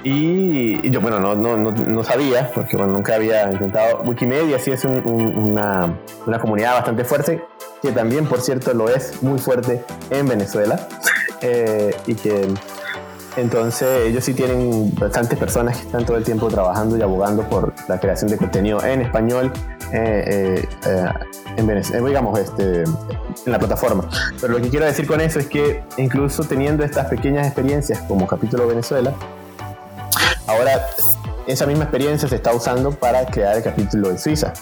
y, 0.05 0.91
yo, 0.91 1.01
bueno, 1.01 1.21
no, 1.21 1.37
no, 1.37 1.57
no, 1.57 2.03
sabía, 2.03 2.51
porque 2.53 2.77
bueno, 2.77 2.95
nunca 2.95 3.15
había 3.17 3.53
intentado. 3.53 4.01
Wikimedia 4.03 4.59
sí 4.59 4.71
es 4.71 4.85
una, 4.85 5.95
una, 6.27 6.39
comunidad 6.39 6.75
bastante 6.75 7.05
fuerte, 7.05 7.45
que 7.83 7.93
también, 7.93 8.27
por 8.27 8.41
cierto, 8.41 8.73
lo 8.73 8.89
es 8.89 9.23
muy 9.23 9.39
fuerte 9.39 9.85
en 10.11 10.27
Venezuela, 10.27 10.89
eh, 11.43 11.95
y 12.07 12.15
que 12.15 12.49
entonces 13.37 14.07
ellos 14.07 14.25
sí 14.25 14.35
tienen 14.35 14.95
bastantes 14.95 15.39
personas 15.39 15.79
que 15.79 15.87
están 15.87 16.05
todo 16.05 16.17
el 16.17 16.25
tiempo 16.25 16.49
trabajando 16.49 16.97
y 16.97 17.03
abogando 17.03 17.43
por 17.49 17.73
la 17.89 17.99
creación 17.99 18.31
de 18.31 18.37
contenido 18.37 18.83
en 18.85 19.03
español 19.03 19.53
eh, 19.93 20.63
eh, 20.65 20.69
eh, 20.87 21.13
en 21.57 22.07
digamos, 22.07 22.39
este, 22.39 22.83
en 22.85 23.53
la 23.53 23.59
plataforma. 23.59 24.09
Pero 24.41 24.55
lo 24.55 24.63
que 24.63 24.71
quiero 24.71 24.87
decir 24.87 25.07
con 25.07 25.21
eso 25.21 25.39
es 25.39 25.47
que 25.47 25.83
incluso 25.99 26.45
teniendo 26.45 26.85
estas 26.85 27.07
pequeñas 27.09 27.47
experiencias 27.47 28.01
como 28.01 28.27
capítulo 28.27 28.67
Venezuela, 28.67 29.15
ahora 30.47 30.87
esa 31.47 31.67
misma 31.67 31.85
experiencia 31.85 32.29
se 32.29 32.37
está 32.37 32.55
usando 32.55 32.93
para 32.93 33.27
crear 33.27 33.57
el 33.57 33.63
capítulo 33.63 34.11
de 34.11 34.19
Suiza. 34.19 34.53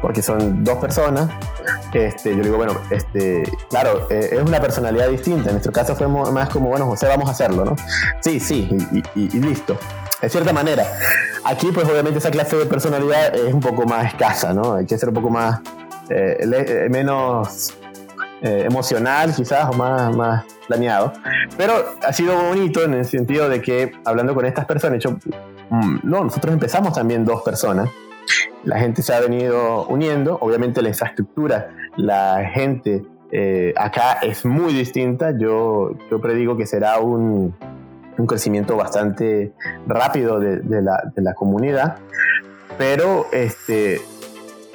Porque 0.00 0.22
son 0.22 0.64
dos 0.64 0.78
personas 0.78 1.28
este, 1.92 2.36
yo 2.36 2.42
digo, 2.42 2.56
bueno, 2.56 2.80
este, 2.90 3.42
claro, 3.68 4.06
eh, 4.10 4.30
es 4.32 4.40
una 4.40 4.60
personalidad 4.60 5.08
distinta. 5.08 5.48
En 5.48 5.54
nuestro 5.54 5.72
caso 5.72 5.96
fue 5.96 6.06
más 6.08 6.48
como, 6.48 6.68
bueno, 6.68 6.86
José, 6.86 7.08
vamos 7.08 7.28
a 7.28 7.32
hacerlo, 7.32 7.64
¿no? 7.64 7.76
Sí, 8.20 8.38
sí, 8.38 8.68
y, 9.14 9.40
listo. 9.40 9.76
De 10.20 10.28
cierta 10.28 10.52
manera. 10.52 10.84
Aquí, 11.44 11.70
pues 11.72 11.88
obviamente 11.88 12.18
esa 12.18 12.30
clase 12.30 12.56
de 12.56 12.66
personalidad 12.66 13.34
es 13.34 13.52
un 13.52 13.60
poco 13.60 13.86
más 13.86 14.06
escasa, 14.06 14.52
¿no? 14.52 14.74
Hay 14.74 14.86
que 14.86 14.98
ser 14.98 15.08
un 15.08 15.14
poco 15.14 15.30
más, 15.30 15.60
eh, 16.10 16.38
eh, 16.40 16.88
menos 16.90 17.74
emocional 18.42 19.34
quizás 19.34 19.68
o 19.68 19.74
más, 19.74 20.16
más 20.16 20.44
planeado. 20.66 21.12
Pero 21.58 21.74
ha 22.02 22.10
sido 22.10 22.34
bonito 22.34 22.82
en 22.82 22.94
el 22.94 23.04
sentido 23.04 23.50
de 23.50 23.60
que 23.60 23.92
hablando 24.06 24.34
con 24.34 24.46
estas 24.46 24.64
personas, 24.64 25.02
yo, 25.02 25.10
mm, 25.68 25.98
no, 26.04 26.24
nosotros 26.24 26.54
empezamos 26.54 26.94
también 26.94 27.26
dos 27.26 27.42
personas 27.42 27.90
la 28.64 28.78
gente 28.78 29.02
se 29.02 29.14
ha 29.14 29.20
venido 29.20 29.86
uniendo, 29.86 30.38
obviamente 30.40 30.82
la 30.82 30.88
infraestructura, 30.88 31.70
la 31.96 32.44
gente 32.52 33.02
eh, 33.32 33.72
acá 33.76 34.18
es 34.22 34.44
muy 34.44 34.72
distinta, 34.72 35.32
yo, 35.36 35.92
yo 36.10 36.20
predigo 36.20 36.56
que 36.56 36.66
será 36.66 36.98
un, 36.98 37.54
un 38.18 38.26
crecimiento 38.26 38.76
bastante 38.76 39.52
rápido 39.86 40.40
de, 40.40 40.82
la, 40.82 41.12
de 41.14 41.22
la 41.22 41.34
comunidad, 41.34 41.96
pero 42.76 43.26
este, 43.32 44.00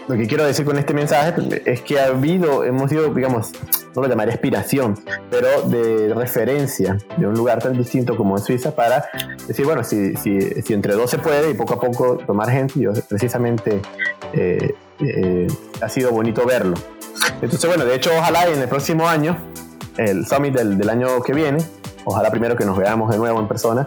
lo 0.07 0.15
que 0.15 0.27
quiero 0.27 0.45
decir 0.45 0.65
con 0.65 0.77
este 0.77 0.93
mensaje 0.93 1.33
es 1.65 1.81
que 1.81 1.99
ha 1.99 2.05
habido, 2.07 2.63
hemos 2.63 2.89
sido, 2.89 3.13
digamos, 3.13 3.51
no 3.95 4.01
lo 4.01 4.07
llamaré 4.07 4.31
inspiración, 4.31 4.95
pero 5.31 5.63
de 5.63 6.13
referencia 6.13 6.97
de 7.17 7.27
un 7.27 7.33
lugar 7.33 7.59
tan 7.59 7.77
distinto 7.77 8.15
como 8.15 8.37
en 8.37 8.43
Suiza 8.43 8.75
para 8.75 9.05
decir, 9.47 9.65
bueno, 9.65 9.83
si, 9.83 10.15
si, 10.15 10.39
si 10.61 10.73
entre 10.73 10.93
dos 10.93 11.09
se 11.09 11.17
puede 11.17 11.49
y 11.49 11.53
poco 11.55 11.75
a 11.75 11.79
poco 11.79 12.17
tomar 12.17 12.49
gente, 12.51 12.79
yo 12.79 12.91
precisamente 13.09 13.81
eh, 14.33 14.75
eh, 14.99 15.47
ha 15.81 15.89
sido 15.89 16.11
bonito 16.11 16.45
verlo. 16.45 16.75
Entonces, 17.41 17.65
bueno, 17.67 17.85
de 17.85 17.95
hecho, 17.95 18.11
ojalá 18.15 18.47
en 18.47 18.61
el 18.61 18.67
próximo 18.67 19.07
año, 19.07 19.37
el 19.97 20.27
summit 20.27 20.53
del, 20.53 20.77
del 20.77 20.89
año 20.89 21.21
que 21.23 21.33
viene, 21.33 21.59
ojalá 22.03 22.29
primero 22.29 22.55
que 22.55 22.65
nos 22.65 22.77
veamos 22.77 23.09
de 23.09 23.17
nuevo 23.17 23.39
en 23.39 23.47
persona, 23.47 23.85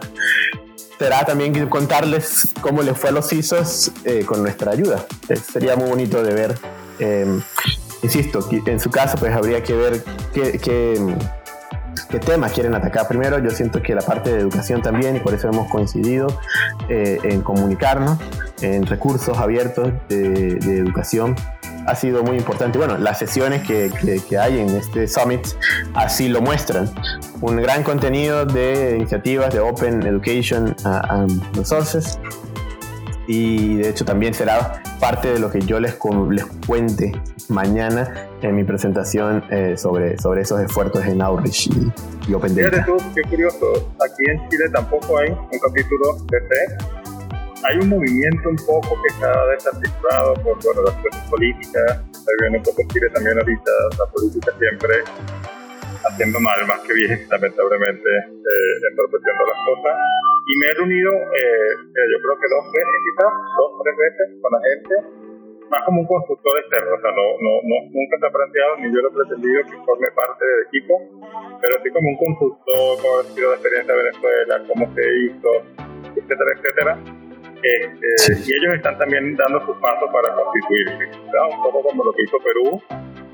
será 0.99 1.23
también 1.23 1.69
contarles 1.69 2.49
cómo 2.59 2.81
les 2.81 2.97
fue 2.97 3.09
a 3.09 3.13
los 3.13 3.31
ISOs 3.31 3.91
eh, 4.03 4.25
con 4.25 4.41
nuestra 4.41 4.73
ayuda. 4.73 5.05
sería 5.51 5.75
muy 5.77 5.89
bonito 5.89 6.21
de 6.21 6.33
ver. 6.33 6.55
Eh, 6.99 7.39
insisto, 8.03 8.45
en 8.51 8.79
su 8.81 8.91
caso, 8.91 9.17
pues 9.17 9.33
habría 9.33 9.63
que 9.63 9.73
ver 9.73 10.03
qué, 10.33 10.59
qué, 10.59 11.15
qué, 12.09 12.19
temas 12.19 12.51
quieren 12.51 12.75
atacar 12.75 13.07
primero. 13.07 13.39
Yo 13.39 13.49
siento 13.49 13.81
que 13.81 13.95
la 13.95 14.01
parte 14.01 14.33
de 14.33 14.41
educación 14.41 14.81
también, 14.81 15.15
y 15.15 15.19
por 15.19 15.33
eso 15.33 15.47
hemos 15.47 15.71
coincidido 15.71 16.27
eh, 16.89 17.17
en 17.23 17.41
comunicarnos 17.41 18.19
en 18.61 18.85
recursos 18.85 19.37
abiertos 19.37 19.93
de, 20.09 20.55
de 20.55 20.77
educación 20.79 21.35
ha 21.89 21.95
sido 21.95 22.23
muy 22.23 22.37
importante. 22.37 22.77
Bueno, 22.77 22.97
las 22.97 23.17
sesiones 23.19 23.63
que, 23.63 23.91
que, 24.27 24.37
hay 24.37 24.59
en 24.59 24.69
este 24.69 25.07
summit 25.07 25.47
así 25.95 26.29
lo 26.29 26.41
muestran. 26.41 26.89
Un 27.41 27.55
gran 27.61 27.83
contenido 27.83 28.45
de 28.45 28.97
iniciativas 28.97 29.53
de 29.53 29.61
Open 29.61 30.05
Education 30.05 30.75
and 30.83 31.55
Resources. 31.55 32.19
Y 33.27 33.77
de 33.77 33.89
hecho 33.89 34.03
también 34.03 34.33
será 34.33 34.81
parte 34.99 35.31
de 35.31 35.39
lo 35.39 35.49
que 35.49 35.61
yo 35.61 35.79
les, 35.79 35.97
les 36.31 36.45
cuente 36.67 37.13
mañana 37.47 38.29
en 38.41 38.55
mi 38.55 38.63
presentación 38.63 39.43
eh, 39.51 39.77
sobre, 39.77 40.17
sobre 40.17 40.41
esos 40.41 40.59
esfuerzos 40.59 41.05
en 41.05 41.21
Outreach 41.21 41.67
y, 42.27 42.33
Open 42.33 42.55
Data. 42.55 42.83
Tú, 42.85 42.97
qué 43.15 43.21
curioso. 43.29 43.89
Aquí 44.03 44.29
en 44.29 44.49
Chile 44.49 44.65
tampoco 44.73 45.19
hay 45.19 45.29
un 45.29 45.59
capítulo 45.59 46.17
de 46.29 46.41
FE 46.41 46.99
hay 47.63 47.77
un 47.77 47.89
movimiento 47.89 48.49
un 48.49 48.55
poco 48.55 48.97
que 49.01 49.13
está 49.13 49.45
desarticulado 49.47 50.33
por 50.35 50.63
bueno, 50.63 50.81
las 50.83 50.95
cosas 50.95 51.29
políticas. 51.29 51.99
Está 52.11 52.31
viendo 52.39 52.57
un 52.59 52.63
poco 52.63 52.83
Chile 52.93 53.09
también 53.13 53.37
ahorita, 53.37 53.71
la 53.97 54.05
política 54.11 54.51
siempre 54.57 55.03
haciendo 56.03 56.39
mal 56.39 56.59
más 56.67 56.79
que 56.81 56.93
bien, 56.93 57.27
lamentablemente, 57.31 58.09
eh, 58.09 58.73
entorpeciendo 58.89 59.43
las 59.45 59.59
cosas. 59.65 59.93
Y 60.45 60.53
me 60.57 60.65
he 60.67 60.73
reunido, 60.73 61.11
eh, 61.13 61.71
eh, 61.93 62.05
yo 62.11 62.17
creo 62.21 62.35
que 62.39 62.47
dos 62.49 62.65
veces 62.73 62.97
quizás, 63.05 63.31
dos, 63.57 63.69
tres 63.83 63.95
veces 63.97 64.25
con 64.41 64.51
la 64.51 64.61
gente, 64.65 64.93
más 65.69 65.81
como 65.85 66.01
un 66.01 66.07
consultor 66.07 66.53
externo, 66.59 66.97
o 66.97 67.01
sea, 67.01 67.11
no, 67.13 67.25
no, 67.37 67.53
no, 67.61 67.77
nunca 67.93 68.17
se 68.17 68.25
ha 68.25 68.31
planteado, 68.33 68.71
ni 68.81 68.89
yo 68.89 68.99
lo 69.05 69.09
he 69.09 69.17
pretendido 69.21 69.61
que 69.69 69.77
forme 69.85 70.09
parte 70.17 70.41
del 70.41 70.61
equipo, 70.65 70.93
pero 71.61 71.77
sí 71.83 71.89
como 71.93 72.09
un 72.09 72.17
consultor, 72.17 72.97
como 72.97 73.19
ha 73.21 73.23
sido 73.29 73.53
la 73.53 73.55
experiencia 73.61 73.93
de 73.93 74.01
Venezuela, 74.01 74.53
cómo 74.65 74.83
se 74.97 75.03
hizo, 75.05 75.51
etcétera, 76.17 76.51
etcétera 76.57 77.19
este, 77.61 78.33
y 78.47 78.55
ellos 78.55 78.75
están 78.75 78.97
también 78.97 79.35
dando 79.35 79.59
sus 79.65 79.75
pasos 79.77 80.09
para 80.13 80.33
constituirse, 80.33 81.11
un 81.51 81.63
poco 81.63 81.83
como 81.83 82.05
lo 82.05 82.13
que 82.13 82.23
hizo 82.23 82.37
Perú. 82.39 82.81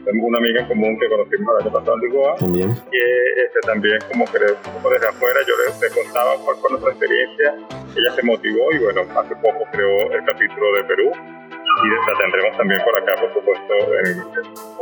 Tenemos 0.06 0.30
una 0.30 0.38
amiga 0.38 0.62
en 0.62 0.68
común 0.68 1.00
que 1.00 1.10
conocimos 1.10 1.56
el 1.56 1.66
año 1.66 1.74
pasado 1.74 1.96
en 1.96 2.02
Lisboa, 2.02 2.36
también. 2.36 2.76
que 2.92 3.04
este, 3.44 3.60
también 3.66 3.98
como 4.12 4.26
que 4.26 4.38
como 4.72 4.90
desde 4.90 5.08
afuera 5.08 5.40
yo 5.48 5.54
le, 5.58 5.90
contaba 5.90 6.38
cuál 6.46 6.58
fue 6.58 6.70
nuestra 6.72 6.92
experiencia, 6.92 7.56
ella 7.98 8.12
se 8.16 8.24
motivó 8.24 8.72
y 8.72 8.78
bueno, 8.80 9.02
hace 9.02 9.36
poco 9.36 9.66
creó 9.72 10.12
el 10.12 10.24
capítulo 10.26 10.74
de 10.78 10.84
Perú 10.84 11.12
y 11.12 11.88
la 11.90 12.18
tendremos 12.18 12.58
también 12.58 12.82
por 12.84 12.96
acá, 12.96 13.20
por 13.20 13.34
supuesto, 13.34 13.74
en, 14.06 14.22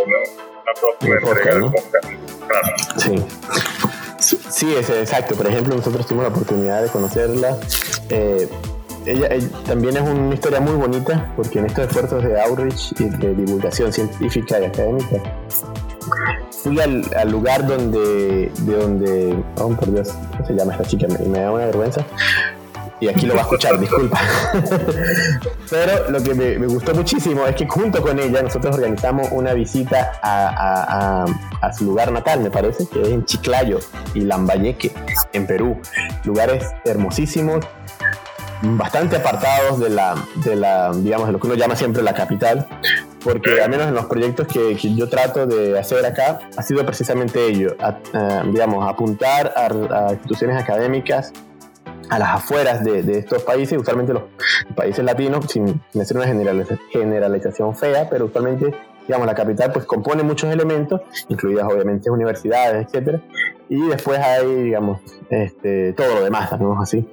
una, 0.03 0.19
próxima 0.79 1.15
entrega 1.15 1.55
del 1.55 1.71
podcast. 1.71 2.07
Claro. 2.47 2.67
Sí. 2.97 3.15
Sí, 4.23 4.73
es 4.75 4.89
exacto. 4.89 5.35
Por 5.35 5.47
ejemplo, 5.47 5.75
nosotros 5.75 6.07
tuvimos 6.07 6.23
la 6.23 6.33
oportunidad 6.33 6.81
de 6.81 6.89
conocerla. 6.89 7.57
Eh, 8.09 8.47
ella, 9.05 9.29
también 9.65 9.97
es 9.97 10.03
una 10.03 10.33
historia 10.33 10.59
muy 10.59 10.73
bonita 10.73 11.31
porque 11.35 11.59
en 11.59 11.65
estos 11.65 11.87
esfuerzos 11.87 12.23
de 12.23 12.39
outreach 12.41 12.93
y 12.99 13.05
de 13.05 13.33
divulgación 13.33 13.91
científica 13.91 14.59
y 14.59 14.65
académica 14.65 15.21
fui 16.51 16.79
al, 16.79 17.29
lugar 17.29 17.65
donde 17.65 18.51
de 18.59 18.75
donde 18.75 19.43
oh 19.57 19.69
por 19.69 19.91
Dios 19.91 20.09
¿cómo 20.31 20.45
se 20.45 20.53
llama 20.53 20.73
esta 20.73 20.85
chica? 20.85 21.07
Me, 21.07 21.19
me 21.27 21.39
da 21.39 21.51
una 21.51 21.65
vergüenza 21.65 22.05
y 23.03 23.09
aquí 23.09 23.25
lo 23.25 23.33
va 23.33 23.41
a 23.41 23.43
escuchar, 23.43 23.77
disculpa. 23.77 24.17
Pero 25.69 26.09
lo 26.09 26.23
que 26.23 26.33
me, 26.33 26.65
gustó 26.67 26.95
muchísimo 26.95 27.45
es 27.45 27.55
que 27.55 27.67
junto 27.67 28.01
con 28.01 28.17
ella 28.17 28.41
nosotros 28.41 28.75
organizamos 28.75 29.27
una 29.31 29.53
visita 29.53 30.13
a, 30.23 31.25
su 31.77 31.83
lugar 31.83 32.13
natal, 32.13 32.39
me 32.39 32.49
parece, 32.49 32.87
que 32.87 33.01
es 33.01 33.09
en 33.09 33.25
Chiclayo 33.25 33.79
y 34.13 34.21
Lambayeque, 34.21 34.93
en 35.33 35.45
Perú. 35.45 35.81
Lugares 36.23 36.65
hermosísimos, 36.85 37.65
bastante 38.63 39.17
apartados 39.17 39.79
de 39.79 39.89
la, 39.89 40.15
de 40.43 40.55
la, 40.55 40.91
digamos, 40.93 41.27
de 41.27 41.33
lo 41.33 41.39
que 41.39 41.47
uno 41.47 41.55
llama 41.55 41.75
siempre 41.75 42.01
la 42.01 42.13
capital, 42.13 42.67
porque 43.23 43.61
al 43.61 43.69
menos 43.69 43.87
en 43.87 43.93
los 43.93 44.05
proyectos 44.05 44.47
que, 44.47 44.75
yo 44.75 45.09
trato 45.09 45.45
de 45.45 45.77
hacer 45.77 46.05
acá, 46.05 46.39
ha 46.55 46.63
sido 46.63 46.85
precisamente 46.85 47.45
ello, 47.45 47.75
digamos, 48.51 48.87
apuntar 48.87 49.53
a, 49.55 50.13
instituciones 50.13 50.61
académicas 50.61 51.33
a 52.09 52.19
las 52.19 52.29
afueras 52.29 52.83
de, 52.83 53.03
de, 53.03 53.19
estos 53.19 53.43
países, 53.43 53.77
usualmente 53.79 54.13
los 54.13 54.23
países 54.75 55.03
latinos, 55.03 55.45
sin, 55.49 55.81
hacer 55.99 56.17
una 56.17 56.27
generalización 56.27 57.75
fea, 57.75 58.09
pero 58.09 58.25
usualmente, 58.25 58.73
digamos, 59.07 59.27
la 59.27 59.35
capital 59.35 59.71
pues 59.73 59.85
compone 59.85 60.23
muchos 60.23 60.51
elementos, 60.51 61.01
incluidas 61.27 61.65
obviamente 61.69 62.09
universidades, 62.09 62.85
etcétera, 62.85 63.21
y 63.67 63.81
después 63.87 64.19
hay, 64.19 64.63
digamos, 64.63 65.01
este, 65.29 65.93
todo 65.93 66.15
lo 66.15 66.23
demás, 66.23 66.51
digamos 66.51 66.81
así. 66.81 67.07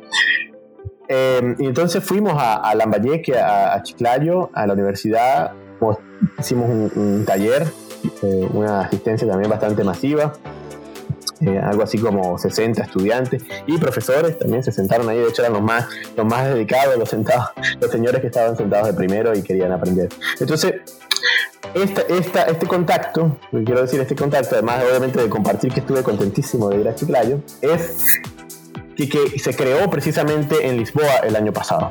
Em, 1.12 1.56
y 1.58 1.66
entonces 1.66 2.04
fuimos 2.04 2.34
a, 2.40 2.54
a 2.54 2.72
Lambayeque, 2.76 3.36
a, 3.36 3.82
Chiclayo, 3.82 4.48
a 4.54 4.64
la 4.64 4.74
universidad, 4.74 5.50
pues, 5.80 5.98
hicimos 6.38 6.70
un, 6.70 7.24
taller, 7.26 7.66
eh, 8.22 8.48
una 8.54 8.82
asistencia 8.82 9.26
también 9.26 9.50
bastante 9.50 9.82
masiva, 9.82 10.34
eh, 11.40 11.58
algo 11.58 11.82
así 11.82 11.98
como 11.98 12.38
60 12.38 12.82
estudiantes 12.82 13.42
y 13.66 13.76
profesores 13.78 14.38
también 14.38 14.62
se 14.62 14.70
sentaron 14.70 15.08
ahí, 15.08 15.18
de 15.18 15.28
hecho 15.28 15.42
eran 15.42 15.54
los 15.54 15.62
más, 15.62 15.88
los 16.16 16.26
más 16.26 16.46
dedicados, 16.46 16.96
los, 16.96 17.08
sentados, 17.08 17.48
los 17.80 17.90
señores 17.90 18.20
que 18.20 18.28
estaban 18.28 18.56
sentados 18.56 18.86
de 18.86 18.94
primero 18.94 19.36
y 19.36 19.42
querían 19.42 19.72
aprender. 19.72 20.10
Entonces, 20.38 20.74
esta, 21.74 22.02
esta, 22.02 22.42
este 22.44 22.68
contacto, 22.68 23.36
quiero 23.50 23.82
decir, 23.82 24.00
este 24.00 24.14
contacto, 24.14 24.54
además 24.54 24.84
obviamente 24.88 25.20
de 25.20 25.28
compartir 25.28 25.72
que 25.72 25.80
estuve 25.80 26.04
contentísimo 26.04 26.68
de 26.68 26.82
ir 26.82 26.88
a 26.88 26.94
Chiclayo, 26.94 27.40
es 27.62 28.20
y 29.00 29.08
que 29.08 29.38
se 29.38 29.56
creó 29.56 29.88
precisamente 29.88 30.66
en 30.68 30.76
Lisboa 30.76 31.20
el 31.22 31.34
año 31.34 31.54
pasado. 31.54 31.90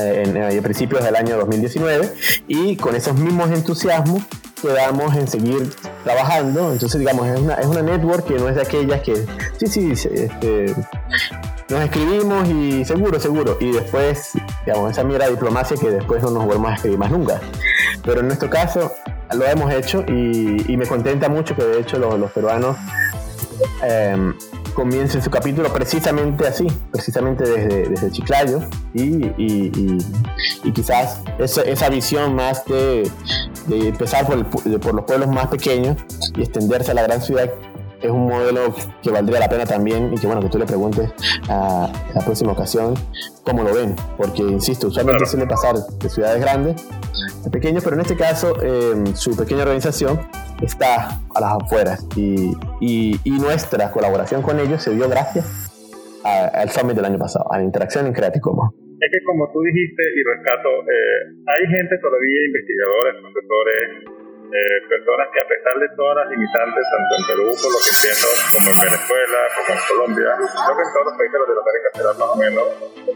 Eh, 0.00 0.22
en, 0.24 0.42
a 0.42 0.62
principios 0.62 1.04
del 1.04 1.14
año 1.16 1.36
2019 1.36 2.14
y 2.46 2.76
con 2.76 2.94
esos 2.94 3.14
mismos 3.16 3.50
entusiasmos 3.50 4.22
quedamos 4.62 5.14
en 5.16 5.28
seguir 5.28 5.70
trabajando. 6.02 6.72
Entonces, 6.72 6.98
digamos, 6.98 7.28
es 7.28 7.38
una, 7.38 7.54
es 7.56 7.66
una 7.66 7.82
network 7.82 8.24
que 8.24 8.34
no 8.34 8.48
es 8.48 8.54
de 8.54 8.62
aquellas 8.62 9.02
que, 9.02 9.26
sí, 9.58 9.94
sí, 9.94 10.08
este, 10.14 10.74
nos 11.68 11.80
escribimos 11.82 12.48
y 12.48 12.86
seguro, 12.86 13.20
seguro. 13.20 13.58
Y 13.60 13.72
después, 13.72 14.30
digamos, 14.64 14.92
esa 14.92 15.04
mira 15.04 15.28
diplomacia 15.28 15.76
que 15.76 15.90
después 15.90 16.22
no 16.22 16.30
nos 16.30 16.46
volvemos 16.46 16.70
a 16.70 16.74
escribir 16.76 16.98
más 16.98 17.10
nunca. 17.10 17.38
Pero 18.02 18.20
en 18.20 18.28
nuestro 18.28 18.48
caso 18.48 18.92
lo 19.34 19.44
hemos 19.44 19.70
hecho 19.74 20.04
y, 20.08 20.74
me 20.74 20.86
contenta 20.86 21.28
mucho 21.28 21.54
que 21.54 21.64
de 21.64 21.80
hecho 21.80 21.98
los, 21.98 22.18
los 22.18 22.30
peruanos 22.30 22.78
eh, 23.82 24.32
comience 24.74 25.20
su 25.20 25.30
capítulo 25.30 25.72
precisamente 25.72 26.46
así, 26.46 26.66
precisamente 26.90 27.44
desde, 27.44 27.88
desde 27.88 28.10
Chiclayo 28.10 28.60
y, 28.94 29.26
y, 29.36 29.98
y, 30.64 30.72
quizás 30.72 31.20
esa, 31.38 31.62
esa, 31.62 31.88
visión 31.88 32.34
más 32.34 32.64
de, 32.64 33.10
de 33.66 33.88
empezar 33.88 34.26
por, 34.26 34.44
por 34.46 34.94
los 34.94 35.04
pueblos 35.04 35.28
más 35.28 35.48
pequeños 35.48 35.96
y 36.36 36.42
extenderse 36.42 36.90
a 36.90 36.94
la 36.94 37.02
gran 37.02 37.20
ciudad 37.20 37.50
es 38.02 38.10
un 38.10 38.26
modelo 38.26 38.74
que 39.02 39.10
valdría 39.10 39.38
la 39.38 39.48
pena 39.48 39.64
también 39.64 40.12
y 40.12 40.18
que 40.18 40.26
bueno 40.26 40.42
que 40.42 40.48
tú 40.48 40.58
le 40.58 40.66
preguntes 40.66 41.10
a, 41.48 41.90
la 42.14 42.20
próxima 42.20 42.52
ocasión 42.52 42.94
cómo 43.44 43.62
lo 43.62 43.74
ven 43.74 43.96
porque 44.16 44.42
insisto 44.42 44.88
usualmente 44.88 45.24
suele 45.26 45.46
pasar 45.46 45.76
de 45.76 46.08
ciudades 46.08 46.40
grandes 46.40 46.84
a 47.46 47.50
pequeños 47.50 47.84
pero 47.84 47.96
en 47.96 48.02
este 48.02 48.16
caso 48.16 48.60
em, 48.62 49.14
su 49.14 49.36
pequeña 49.36 49.62
organización 49.62 50.20
está 50.62 51.20
a 51.34 51.40
las 51.40 51.52
afueras 51.62 52.06
y, 52.16 52.52
y, 52.80 53.30
nuestra 53.40 53.90
colaboración 53.90 54.42
con 54.42 54.60
ellos 54.60 54.82
se 54.82 54.94
dio 54.94 55.08
gracias 55.08 55.68
al 56.24 56.70
summit 56.70 56.94
del 56.94 57.04
año 57.04 57.18
pasado 57.18 57.52
a 57.52 57.58
la 57.58 57.64
interacción 57.64 58.06
en 58.06 58.12
Creative 58.12 58.40
Commons 58.40 58.72
es 59.02 59.10
que 59.10 59.18
como 59.26 59.50
tú 59.50 59.60
dijiste 59.62 60.02
y 60.14 60.22
rescato 60.22 60.70
eh, 60.86 61.42
hay 61.46 61.66
gente 61.66 61.98
todavía 61.98 62.46
investigadores 62.46 63.14
profesores 63.18 64.22
eh, 64.52 64.84
personas 64.84 65.26
que 65.32 65.40
a 65.40 65.48
pesar 65.48 65.74
de 65.80 65.88
todas 65.96 66.14
las 66.20 66.28
limitantes, 66.28 66.84
tanto 66.84 67.12
en 67.16 67.24
Perú, 67.24 67.46
por 67.56 67.72
lo 67.72 67.80
que 67.80 67.88
entiendo, 67.88 68.28
como 68.52 68.68
en 68.68 68.80
Venezuela, 68.84 69.40
como 69.56 69.70
en 69.72 69.80
Colombia, 69.88 70.28
creo 70.36 70.74
que 70.76 70.84
en 70.84 70.92
todos 70.92 71.06
los 71.08 71.16
países 71.16 71.32
de 71.32 71.40
Latinoamérica 71.40 71.88
será 71.96 72.10
más 72.20 72.28
o 72.28 72.36
menos 72.36 72.66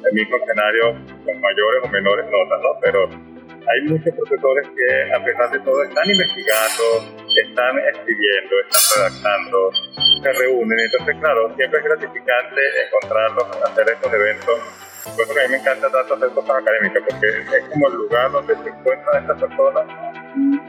el 0.00 0.12
mismo 0.16 0.34
escenario 0.40 0.84
con 0.96 1.36
mayores 1.36 1.80
o 1.84 1.88
menores 1.92 2.24
notas, 2.32 2.58
¿no? 2.64 2.70
Pero 2.80 3.00
hay 3.66 3.82
muchos 3.88 4.14
profesores 4.14 4.68
que 4.74 4.88
a 5.14 5.24
pesar 5.24 5.50
de 5.50 5.60
todo 5.60 5.82
están 5.82 6.04
investigando, 6.06 6.84
están 7.34 7.78
escribiendo, 7.78 8.54
están 8.62 8.84
redactando, 8.94 9.70
se 10.22 10.32
reúnen. 10.32 10.78
Entonces, 10.78 11.16
claro, 11.20 11.54
siempre 11.56 11.78
es 11.80 11.84
gratificante 11.84 12.60
encontrarlos, 12.86 13.44
hacer 13.62 13.90
estos 13.90 14.12
eventos. 14.12 14.58
Por 15.04 15.24
eso 15.24 15.34
que 15.34 15.40
a 15.40 15.44
mí 15.44 15.50
me 15.50 15.58
encanta 15.58 15.90
tanto 15.90 16.14
hacer 16.14 16.28
cosas 16.30 16.56
académicas, 16.62 17.02
porque 17.08 17.28
es 17.28 17.64
como 17.70 17.88
el 17.88 17.94
lugar 17.94 18.32
donde 18.32 18.54
se 18.54 18.68
encuentran 18.68 19.22
estas 19.22 19.40
personas 19.40 19.86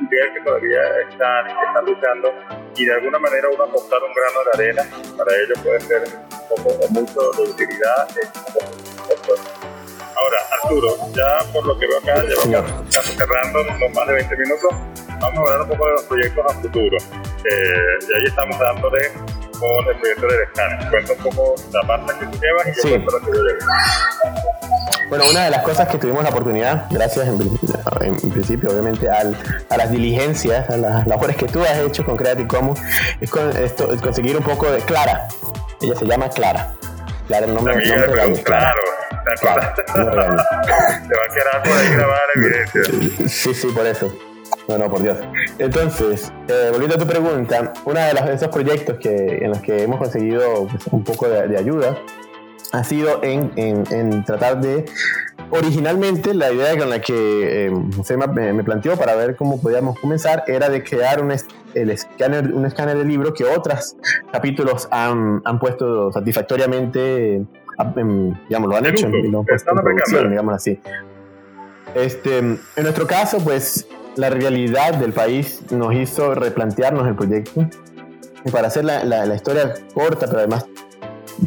que 0.09 0.41
todavía 0.43 0.81
están, 1.09 1.47
están 1.47 1.85
luchando 1.85 2.33
y 2.75 2.85
de 2.85 2.93
alguna 2.93 3.19
manera 3.19 3.49
uno 3.49 3.63
aportar 3.63 3.99
un 4.03 4.13
grano 4.13 4.39
de 4.45 4.63
arena 4.63 4.83
para 5.17 5.35
ellos 5.35 5.59
puede 5.63 5.79
ser 5.81 6.03
poco 6.47 6.69
o 6.69 6.87
mucho 6.89 7.31
de 7.37 7.51
utilidad. 7.51 8.07
Ahora, 10.27 10.39
Arturo, 10.61 10.97
ya 11.13 11.51
por 11.53 11.65
lo 11.65 11.79
que 11.79 11.87
veo 11.87 11.99
acá, 11.99 12.21
ya 12.49 12.61
casi 12.93 13.13
cerrando 13.13 13.63
los 13.63 13.93
más 13.95 14.07
de 14.07 14.13
20 14.15 14.35
minutos, 14.35 14.73
vamos 15.21 15.37
a 15.37 15.41
hablar 15.41 15.61
un 15.61 15.69
poco 15.69 15.87
de 15.87 15.93
los 15.93 16.03
proyectos 16.03 16.45
a 16.49 16.53
futuro. 16.55 16.97
Eh, 16.97 18.05
y 18.09 18.17
ahí 18.17 18.25
estamos 18.25 18.59
dándole 18.59 19.09
con 19.57 19.87
el 19.87 19.95
proyecto 19.97 20.27
de 20.27 20.37
Descan. 20.39 20.89
Cuenta 20.89 21.13
un 21.13 21.19
poco 21.19 21.55
la 21.71 21.81
marca 21.83 22.19
que 22.19 22.25
tú 22.25 22.39
llevas 22.41 22.67
y 22.67 22.73
yo 22.75 22.81
sí. 22.81 22.89
cuento 22.89 23.11
lo 23.11 23.19
que 23.19 23.37
yo 23.37 23.43
llevo. 23.43 23.59
Bueno, 25.07 25.23
una 25.31 25.45
de 25.45 25.49
las 25.49 25.63
cosas 25.63 25.87
que 25.87 25.97
tuvimos 25.97 26.23
la 26.23 26.29
oportunidad, 26.29 26.87
gracias 26.91 27.25
en, 27.29 27.37
principio, 28.29 28.69
obviamente, 28.69 29.07
a 29.09 29.77
las 29.77 29.89
diligencias, 29.89 30.69
a 30.69 30.75
las 30.75 31.07
labores 31.07 31.37
que 31.37 31.45
tú 31.45 31.61
has 31.61 31.77
hecho 31.77 32.03
con 32.03 32.17
Creative 32.17 32.49
Commons, 32.49 32.81
es, 33.21 33.31
conseguir 34.01 34.35
un 34.35 34.43
poco 34.43 34.69
de 34.69 34.79
Clara. 34.79 35.29
Ella 35.79 35.95
se 35.95 36.05
llama 36.05 36.27
Clara. 36.27 36.75
Clara, 37.27 37.45
el 37.45 37.53
nombre, 37.53 37.75
nombre 37.75 38.07
real. 38.07 38.43
Claro. 38.43 38.81
Claro, 39.41 39.73
Te 39.85 40.01
va 40.01 40.13
a 40.13 41.33
quedar 41.33 41.63
por 41.63 41.77
ahí 41.77 41.89
grabar 41.93 42.21
evidencia. 42.35 43.27
Sí, 43.27 43.53
sí, 43.53 43.67
por 43.67 43.85
eso. 43.85 44.17
No, 44.69 44.77
no, 44.77 44.89
por 44.89 45.01
Dios. 45.01 45.17
Entonces, 45.59 46.31
eh, 46.47 46.69
volviendo 46.71 46.95
a 46.95 46.97
tu 46.97 47.05
pregunta, 47.05 47.73
uno 47.83 47.99
de, 47.99 48.13
los, 48.13 48.29
esos 48.29 48.47
proyectos 48.47 48.97
que, 48.99 49.39
en 49.41 49.49
los 49.49 49.61
que 49.61 49.83
hemos 49.83 49.97
conseguido 49.99 50.67
pues, 50.67 50.87
un 50.87 51.03
poco 51.03 51.27
de 51.27 51.57
ayuda 51.57 51.97
ha 52.71 52.83
sido 52.83 53.23
en, 53.23 53.51
en, 53.55 54.23
tratar 54.25 54.59
de 54.61 54.85
originalmente 55.51 56.33
la 56.33 56.51
idea 56.51 56.77
con 56.77 56.89
la 56.89 56.99
que 56.99 57.67
eh, 57.67 57.73
José 57.95 58.17
me, 58.17 58.63
planteó 58.63 58.97
para 58.97 59.15
ver 59.15 59.35
cómo 59.35 59.61
podíamos 59.61 59.99
comenzar 59.99 60.43
era 60.47 60.69
de 60.69 60.83
crear 60.83 61.21
un, 61.21 61.31
el 61.73 61.89
escáner, 61.89 62.53
un 62.53 62.65
escáner 62.65 62.97
de 62.97 63.05
libro 63.05 63.33
que 63.33 63.45
otros 63.45 63.95
capítulos 64.31 64.87
han, 64.91 65.41
han 65.45 65.59
puesto 65.59 66.11
satisfactoriamente, 66.11 67.45
digamos, 68.49 68.69
lo 68.69 68.75
han 68.75 68.85
hecho 68.87 69.07
en, 69.07 69.31
producción, 69.31 70.29
digamos 70.29 70.55
así. 70.55 70.79
Este, 71.95 72.37
en 72.39 72.59
nuestro 72.75 73.07
caso, 73.07 73.39
pues 73.39 73.87
la 74.17 74.29
realidad 74.29 74.95
del 74.95 75.13
país 75.13 75.61
nos 75.71 75.93
hizo 75.93 76.35
replantearnos 76.35 77.07
el 77.07 77.15
proyecto. 77.15 77.67
Y 78.45 78.51
para 78.51 78.67
hacer 78.67 78.85
la, 78.85 79.03
la, 79.03 79.25
la 79.25 79.35
historia 79.35 79.73
corta, 79.93 80.27
pero 80.27 80.39
además 80.39 80.65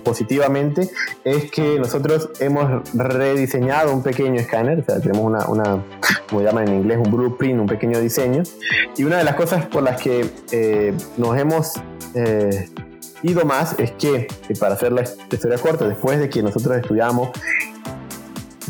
positivamente 0.05 0.91
es 1.25 1.51
que 1.51 1.79
nosotros 1.79 2.31
hemos 2.41 2.89
rediseñado 2.95 3.93
un 3.93 4.03
pequeño 4.03 4.41
escáner, 4.41 4.81
o 4.81 4.85
sea, 4.85 5.01
tenemos 5.01 5.25
una, 5.25 5.47
una 5.49 5.85
como 6.29 6.43
llaman 6.43 6.69
en 6.69 6.75
inglés, 6.77 6.99
un 7.05 7.11
blueprint, 7.11 7.61
un 7.61 7.67
pequeño 7.67 7.99
diseño. 8.01 8.43
Y 8.97 9.05
una 9.05 9.19
de 9.19 9.25
las 9.25 9.35
cosas 9.35 9.67
por 9.67 9.83
las 9.83 10.01
que 10.01 10.31
eh, 10.53 10.95
nos 11.17 11.37
hemos 11.39 11.73
eh, 12.15 12.69
ido 13.23 13.45
más 13.45 13.75
es 13.79 13.93
que, 13.93 14.29
para 14.59 14.75
hacer 14.75 14.93
la 14.93 15.03
historia 15.03 15.59
corta, 15.59 15.87
después 15.87 16.19
de 16.19 16.31
que 16.31 16.43
nosotros 16.43 16.77
estudiamos 16.77 17.31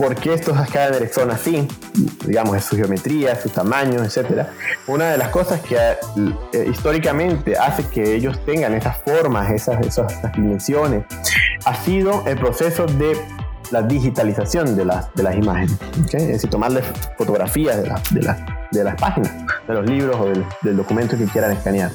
por 0.01 0.15
qué 0.15 0.33
estos 0.33 0.59
escáneres 0.59 1.13
son 1.13 1.31
así, 1.31 1.69
digamos, 2.25 2.65
su 2.65 2.75
geometría, 2.75 3.39
su 3.39 3.51
tamaño, 3.51 4.03
etc. 4.03 4.47
Una 4.87 5.11
de 5.11 5.19
las 5.19 5.29
cosas 5.29 5.61
que 5.61 5.77
eh, 5.77 6.67
históricamente 6.71 7.59
hace 7.59 7.87
que 7.87 8.15
ellos 8.15 8.43
tengan 8.47 8.73
esas 8.73 8.97
formas, 9.03 9.51
esas, 9.51 9.79
esas, 9.87 10.33
dimensiones, 10.33 11.05
ha 11.67 11.75
sido 11.75 12.25
el 12.27 12.39
proceso 12.39 12.87
de 12.87 13.15
la 13.73 13.83
digitalización 13.83 14.75
de 14.75 14.87
las, 14.87 15.13
de 15.15 15.23
las 15.23 15.37
imágenes. 15.37 15.77
Es 16.15 16.29
decir, 16.29 16.49
tomarles 16.49 16.85
fotografías 17.19 17.77
de, 17.77 17.93
de, 18.19 18.35
de, 18.71 18.85
las 18.85 18.95
páginas, 18.99 19.31
de 19.69 19.75
los 19.75 19.85
libros 19.85 20.17
o 20.19 20.25
del, 20.25 20.47
del 20.63 20.79
documento 20.79 21.19
que 21.19 21.27
quieran 21.27 21.53
escanear. 21.53 21.91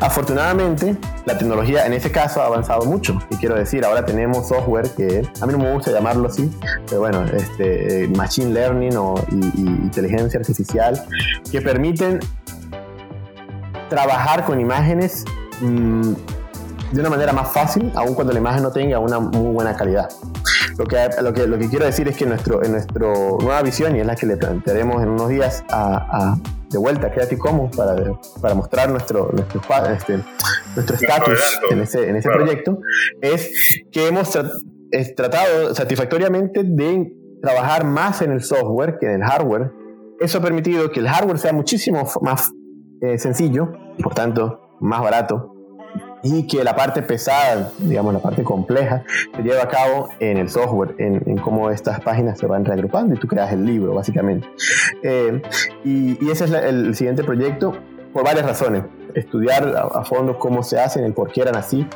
Afortunadamente, 0.00 0.96
la 1.24 1.38
tecnología 1.38 1.86
en 1.86 1.92
ese 1.92 2.10
caso 2.10 2.42
ha 2.42 2.46
avanzado 2.46 2.84
mucho. 2.84 3.18
Y 3.30 3.36
quiero 3.36 3.54
decir, 3.54 3.84
ahora 3.84 4.04
tenemos 4.04 4.48
software 4.48 4.90
que 4.90 5.22
a 5.40 5.46
mí 5.46 5.52
no 5.52 5.58
me 5.58 5.72
gusta 5.72 5.90
llamarlo 5.90 6.28
así, 6.28 6.50
pero 6.88 7.00
bueno, 7.00 7.24
este, 7.24 8.08
machine 8.16 8.52
learning 8.52 8.96
o 8.96 9.14
inteligencia 9.56 10.38
artificial 10.38 11.02
que 11.50 11.60
permiten 11.60 12.20
trabajar 13.88 14.44
con 14.44 14.60
imágenes 14.60 15.24
mm, 15.60 16.12
de 16.92 17.00
una 17.00 17.10
manera 17.10 17.32
más 17.32 17.52
fácil, 17.52 17.90
aun 17.94 18.14
cuando 18.14 18.32
la 18.32 18.38
imagen 18.38 18.62
no 18.62 18.70
tenga 18.70 18.98
una 18.98 19.18
muy 19.18 19.52
buena 19.52 19.74
calidad. 19.76 20.08
Lo 20.78 20.84
que, 20.84 21.08
lo 21.22 21.32
que, 21.32 21.46
lo 21.46 21.58
que 21.58 21.68
quiero 21.68 21.86
decir 21.86 22.06
es 22.08 22.16
que 22.16 22.26
nuestro, 22.26 22.62
en 22.62 22.72
nuestra 22.72 23.00
nueva 23.00 23.62
visión, 23.62 23.96
y 23.96 24.00
es 24.00 24.06
la 24.06 24.14
que 24.14 24.26
le 24.26 24.36
plantearemos 24.36 25.02
en 25.02 25.08
unos 25.08 25.28
días 25.28 25.64
a, 25.70 26.36
de 26.70 26.78
vuelta 26.78 27.06
a 27.06 27.10
Creative 27.12 27.40
Commons 27.40 27.74
para, 27.74 27.94
para 28.40 28.54
mostrar 28.54 28.90
nuestro 28.90 29.30
nuestro 29.32 29.60
este, 29.90 30.18
nuestro 30.74 30.96
estatus 30.96 31.60
en 31.70 31.80
ese, 31.80 32.08
en 32.08 32.16
ese 32.16 32.28
proyecto, 32.28 32.78
es 33.22 33.80
que 33.90 34.08
hemos 34.08 34.30
tratado 35.16 35.74
satisfactoriamente 35.74 36.62
de 36.62 37.12
trabajar 37.40 37.84
más 37.84 38.20
en 38.22 38.32
el 38.32 38.42
software 38.42 38.98
que 38.98 39.06
en 39.06 39.22
el 39.22 39.28
hardware. 39.28 39.72
Eso 40.20 40.38
ha 40.38 40.42
permitido 40.42 40.90
que 40.90 41.00
el 41.00 41.08
hardware 41.08 41.38
sea 41.38 41.52
muchísimo 41.52 42.06
más 42.22 42.50
eh, 43.00 43.18
sencillo, 43.18 43.72
por 44.02 44.14
tanto, 44.14 44.60
más 44.80 45.00
barato, 45.02 45.55
y 46.22 46.46
que 46.46 46.64
la 46.64 46.74
parte 46.74 47.02
pesada, 47.02 47.70
digamos 47.78 48.12
la 48.12 48.20
parte 48.20 48.42
compleja, 48.42 49.04
se 49.34 49.42
lleva 49.42 49.62
a 49.62 49.68
cabo 49.68 50.08
en 50.18 50.38
el 50.38 50.48
software, 50.48 50.94
en, 50.98 51.36
cómo 51.38 51.70
estas 51.70 52.00
páginas 52.00 52.38
se 52.38 52.46
van 52.46 52.64
reagrupando 52.64 53.14
y 53.14 53.18
tú 53.18 53.28
creas 53.28 53.52
el 53.52 53.64
libro, 53.64 53.94
básicamente. 53.94 54.48
Eh, 55.02 55.42
y, 55.84 56.30
ese 56.30 56.44
es 56.44 56.50
el 56.50 56.94
siguiente 56.94 57.22
proyecto 57.22 57.76
por 58.12 58.24
varias 58.24 58.46
razones. 58.46 58.84
Estudiar 59.14 59.74
a, 59.76 60.04
fondo 60.04 60.38
cómo 60.38 60.62
se 60.62 60.78
hacen, 60.78 61.04
el 61.04 61.14
por 61.14 61.30
qué 61.32 61.42
eran 61.42 61.56
así. 61.56 61.86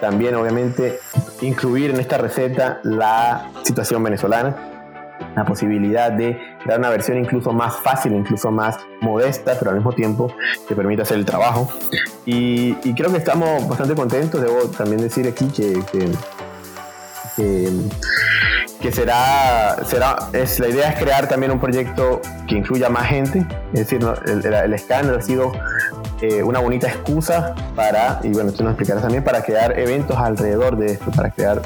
También, 0.00 0.34
obviamente, 0.36 0.98
incluir 1.40 1.90
en 1.90 2.00
esta 2.00 2.18
receta 2.18 2.80
la 2.82 3.50
situación 3.62 4.02
venezolana 4.02 4.71
la 5.34 5.44
posibilidad 5.44 6.12
de 6.12 6.38
dar 6.66 6.78
una 6.78 6.90
versión 6.90 7.18
incluso 7.18 7.52
más 7.52 7.76
fácil, 7.76 8.12
incluso 8.14 8.50
más 8.50 8.78
modesta, 9.00 9.54
pero 9.58 9.70
al 9.70 9.76
mismo 9.76 9.92
tiempo 9.92 10.32
que 10.68 10.74
permita 10.74 11.02
hacer 11.02 11.18
el 11.18 11.24
trabajo. 11.24 11.68
Y, 12.24 12.74
creo 12.94 13.10
que 13.10 13.18
estamos 13.18 13.68
bastante 13.68 13.94
contentos. 13.94 14.40
Debo 14.40 14.68
también 14.76 15.00
decir 15.00 15.26
aquí 15.26 15.46
que, 15.48 15.82
que, 18.80 18.92
será, 18.92 19.76
será 19.84 20.16
es, 20.32 20.58
la 20.58 20.68
idea 20.68 20.90
es 20.90 21.02
crear 21.02 21.28
también 21.28 21.52
un 21.52 21.60
proyecto 21.60 22.20
que 22.46 22.56
incluya 22.56 22.88
más 22.88 23.06
gente. 23.08 23.46
Es 23.72 23.80
decir, 23.88 24.06
el, 24.26 24.44
el, 24.44 24.74
escáner 24.74 25.16
ha 25.16 25.22
sido 25.22 25.52
eh, 26.20 26.42
una 26.42 26.60
bonita 26.60 26.86
excusa 26.86 27.54
para, 27.74 28.20
y 28.22 28.28
bueno, 28.28 28.52
tú 28.52 28.62
nos 28.62 28.72
explicarás 28.72 29.02
también, 29.02 29.24
para 29.24 29.42
crear 29.42 29.76
eventos 29.78 30.16
alrededor 30.16 30.76
de 30.76 30.92
esto, 30.92 31.10
para 31.10 31.30
crear 31.30 31.62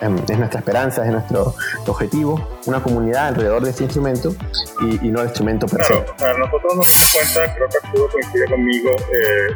es 0.00 0.38
nuestra 0.38 0.60
esperanza, 0.60 1.04
es 1.04 1.12
nuestro 1.12 1.54
objetivo, 1.86 2.58
una 2.66 2.82
comunidad 2.82 3.28
alrededor 3.28 3.62
de 3.62 3.70
este 3.70 3.84
instrumento 3.84 4.34
y, 4.80 5.08
no 5.08 5.20
el 5.20 5.26
instrumento 5.26 5.66
per 5.66 5.84
se. 5.84 6.04
Claro, 6.16 6.38
nosotros 6.38 6.76
nos 6.76 6.86
damos 6.86 7.12
cuenta, 7.14 7.54
creo 7.54 7.68
que 7.68 7.86
Arturo 7.86 8.08
coincide 8.10 8.46
conmigo, 8.46 8.90
eh, 8.90 9.48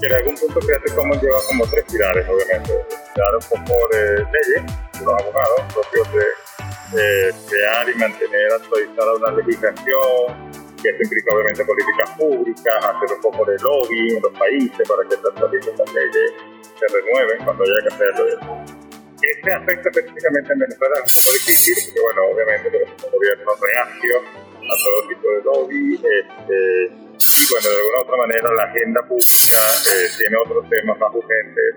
que 0.00 0.06
en 0.06 0.14
algún 0.14 0.34
punto 0.36 0.60
Creative 0.60 0.96
Commons 0.96 1.22
lleva 1.22 1.38
como 1.48 1.66
tres 1.66 1.84
pilares, 1.90 2.26
obviamente. 2.28 2.72
Un 2.72 3.64
poco 3.66 3.74
de 3.92 4.16
leyes, 4.16 4.72
los 5.04 5.20
abogados 5.20 5.60
propios 5.74 6.08
de 6.14 7.34
crear 7.48 7.88
y 7.88 7.94
mantener 7.98 8.52
actualizada 8.52 9.14
una 9.14 9.30
legislación, 9.32 10.60
y 10.82 10.88
eso 10.88 11.02
implica 11.02 11.34
obviamente 11.34 11.64
políticas 11.64 12.10
públicas, 12.16 12.74
hacer 12.76 13.16
un 13.16 13.20
poco 13.20 13.44
de 13.44 13.58
lobby 13.58 14.16
en 14.16 14.22
los 14.22 14.32
países 14.32 14.88
para 14.88 15.06
que 15.06 15.14
estas 15.14 15.92
leyes 15.92 16.32
se 16.78 16.86
renueven 16.88 17.44
cuando 17.44 17.64
haya 17.64 17.88
que 17.88 17.94
hacerlo. 17.94 18.89
Este 19.22 19.52
aspecto 19.52 19.88
específicamente 19.90 20.52
en 20.52 20.58
Venezuela 20.60 20.96
muy 21.04 21.32
difícil, 21.32 21.74
porque 21.84 22.00
bueno, 22.00 22.22
obviamente 22.32 22.70
tenemos 22.70 23.04
un 23.04 23.10
gobierno 23.10 23.52
reacio 23.60 24.16
a 24.16 24.74
todo 24.84 25.08
tipo 25.08 25.28
de 25.28 25.42
lobby, 25.44 25.94
este, 25.94 27.10
y 27.20 27.42
bueno, 27.50 27.68
de 27.68 27.76
alguna 27.76 27.98
u 27.98 28.02
otra 28.02 28.16
manera 28.16 28.48
la 28.54 28.64
agenda 28.64 29.00
pública 29.06 29.60
eh, 29.92 30.08
tiene 30.18 30.36
otros 30.36 30.68
temas 30.70 30.98
más 30.98 31.14
urgentes 31.14 31.74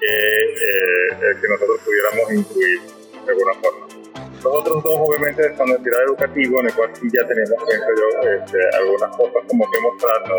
que, 0.00 0.14
eh, 0.16 1.36
que 1.40 1.48
nosotros 1.48 1.80
pudiéramos 1.84 2.32
incluir 2.32 2.80
de 3.26 3.32
alguna 3.32 3.54
forma. 3.60 4.00
Los 4.42 4.54
otros 4.56 4.82
dos, 4.82 4.96
obviamente, 4.96 5.54
son 5.54 5.68
el 5.68 5.82
pilar 5.82 6.00
educativo, 6.08 6.60
en 6.60 6.66
el 6.66 6.74
cual 6.74 6.90
sí 6.96 7.06
ya 7.12 7.26
tenemos, 7.26 7.62
pienso 7.68 7.88
yo, 7.92 8.30
este, 8.30 8.76
algunas 8.76 9.14
cosas 9.14 9.42
como 9.46 9.70
que 9.70 9.80
mostrar, 9.80 10.28
no, 10.28 10.36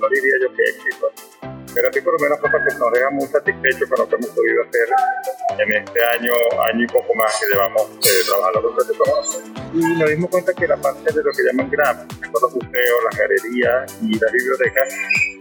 no, 0.00 0.08
diría 0.08 0.34
yo 0.42 0.56
que 0.56 0.62
éxito, 0.64 1.12
pero 1.74 1.90
sí 1.92 2.00
por 2.00 2.12
lo 2.14 2.18
menos 2.20 2.38
cosas 2.38 2.60
que 2.66 2.74
nos 2.78 2.92
dejan 2.92 3.14
muy 3.14 3.26
satisfechos 3.26 3.88
con 3.90 3.98
lo 3.98 4.08
que 4.08 4.14
hemos 4.14 4.30
podido 4.30 4.62
hacer 4.62 4.88
en 5.58 5.72
este 5.72 6.04
año, 6.16 6.32
año 6.70 6.84
y 6.84 6.86
poco 6.86 7.14
más 7.14 7.34
que 7.38 7.46
llevamos 7.46 7.82
eh, 8.06 8.22
trabajando 8.26 8.62
con 8.62 8.80
este 8.80 9.78
Y 9.78 9.98
nos 9.98 10.10
dimos 10.10 10.30
cuenta 10.30 10.54
que 10.54 10.66
la 10.66 10.76
parte 10.76 11.12
de 11.12 11.22
lo 11.22 11.30
que 11.32 11.42
llaman 11.42 11.70
GRAP, 11.70 12.12
los 12.22 12.54
museos, 12.54 12.98
las 13.10 13.18
galerías 13.18 13.96
y 14.02 14.18
las 14.18 14.32
bibliotecas, 14.32 14.88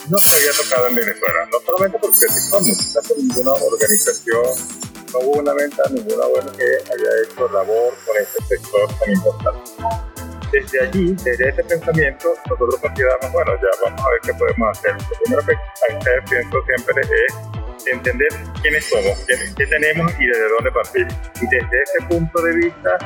no 0.09 0.17
se 0.17 0.35
había 0.35 0.51
tocado 0.51 0.87
en 0.87 0.95
Venezuela, 0.95 1.47
no 1.51 1.59
solamente 1.65 1.97
porque 2.01 2.25
no 2.51 2.59
necesitamos 2.59 3.17
ninguna 3.17 3.53
organización 3.53 4.83
no 5.13 5.19
hubo 5.19 5.39
una 5.39 5.53
venta 5.53 5.83
ninguna 5.91 6.25
buena 6.25 6.51
que 6.53 6.63
haya 6.63 7.09
hecho 7.23 7.47
labor 7.49 7.93
con 8.05 8.17
este 8.17 8.43
sector 8.45 8.89
tan 8.99 9.11
importante. 9.11 10.12
Desde 10.53 10.81
allí, 10.81 11.15
desde 11.23 11.49
ese 11.49 11.63
pensamiento, 11.63 12.35
nosotros 12.47 12.79
consideramos, 12.79 13.31
bueno, 13.31 13.53
ya 13.55 13.69
vamos 13.83 13.99
a 13.99 14.09
ver 14.11 14.19
qué 14.21 14.33
podemos 14.35 14.77
hacer. 14.77 14.91
Lo 14.93 15.17
primero 15.23 15.41
que 15.47 15.53
que 15.55 15.97
hacer, 15.97 16.23
pienso 16.29 16.57
siempre, 16.67 17.01
es 17.01 17.87
entender 17.91 18.27
quiénes 18.61 18.85
somos, 18.85 19.25
qué, 19.25 19.65
tenemos 19.65 20.11
y 20.19 20.27
desde 20.27 20.49
dónde 20.49 20.71
partir. 20.71 21.07
Y 21.41 21.45
desde 21.47 21.81
ese 21.81 22.05
punto 22.07 22.39
de 22.43 22.55
vista, 22.57 22.97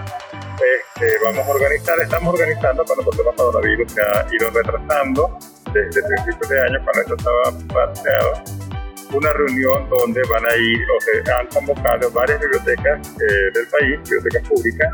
pues, 0.58 1.14
vamos 1.24 1.48
a 1.48 1.52
organizar, 1.52 1.98
estamos 2.02 2.34
organizando, 2.34 2.84
cuando 2.84 3.10
el 3.10 3.16
problema 3.16 3.36
coronavirus 3.38 3.94
se 3.94 4.02
ha 4.02 4.28
ido 4.30 4.50
retrasando 4.50 5.40
desde 5.72 6.04
principios 6.04 6.50
de 6.50 6.62
año, 6.62 6.84
cuando 6.84 7.02
esto 7.02 7.16
estaba 7.16 7.44
planteado 7.70 8.67
una 9.14 9.32
reunión 9.34 9.90
donde 9.90 10.22
van 10.30 10.46
a 10.46 10.56
ir, 10.56 10.80
o 10.96 11.02
se 11.02 11.32
han 11.32 11.48
convocado 11.48 12.12
varias 12.12 12.40
bibliotecas 12.40 13.08
eh, 13.22 13.52
del 13.54 13.68
país, 13.68 14.00
bibliotecas 14.04 14.50
públicas, 14.50 14.94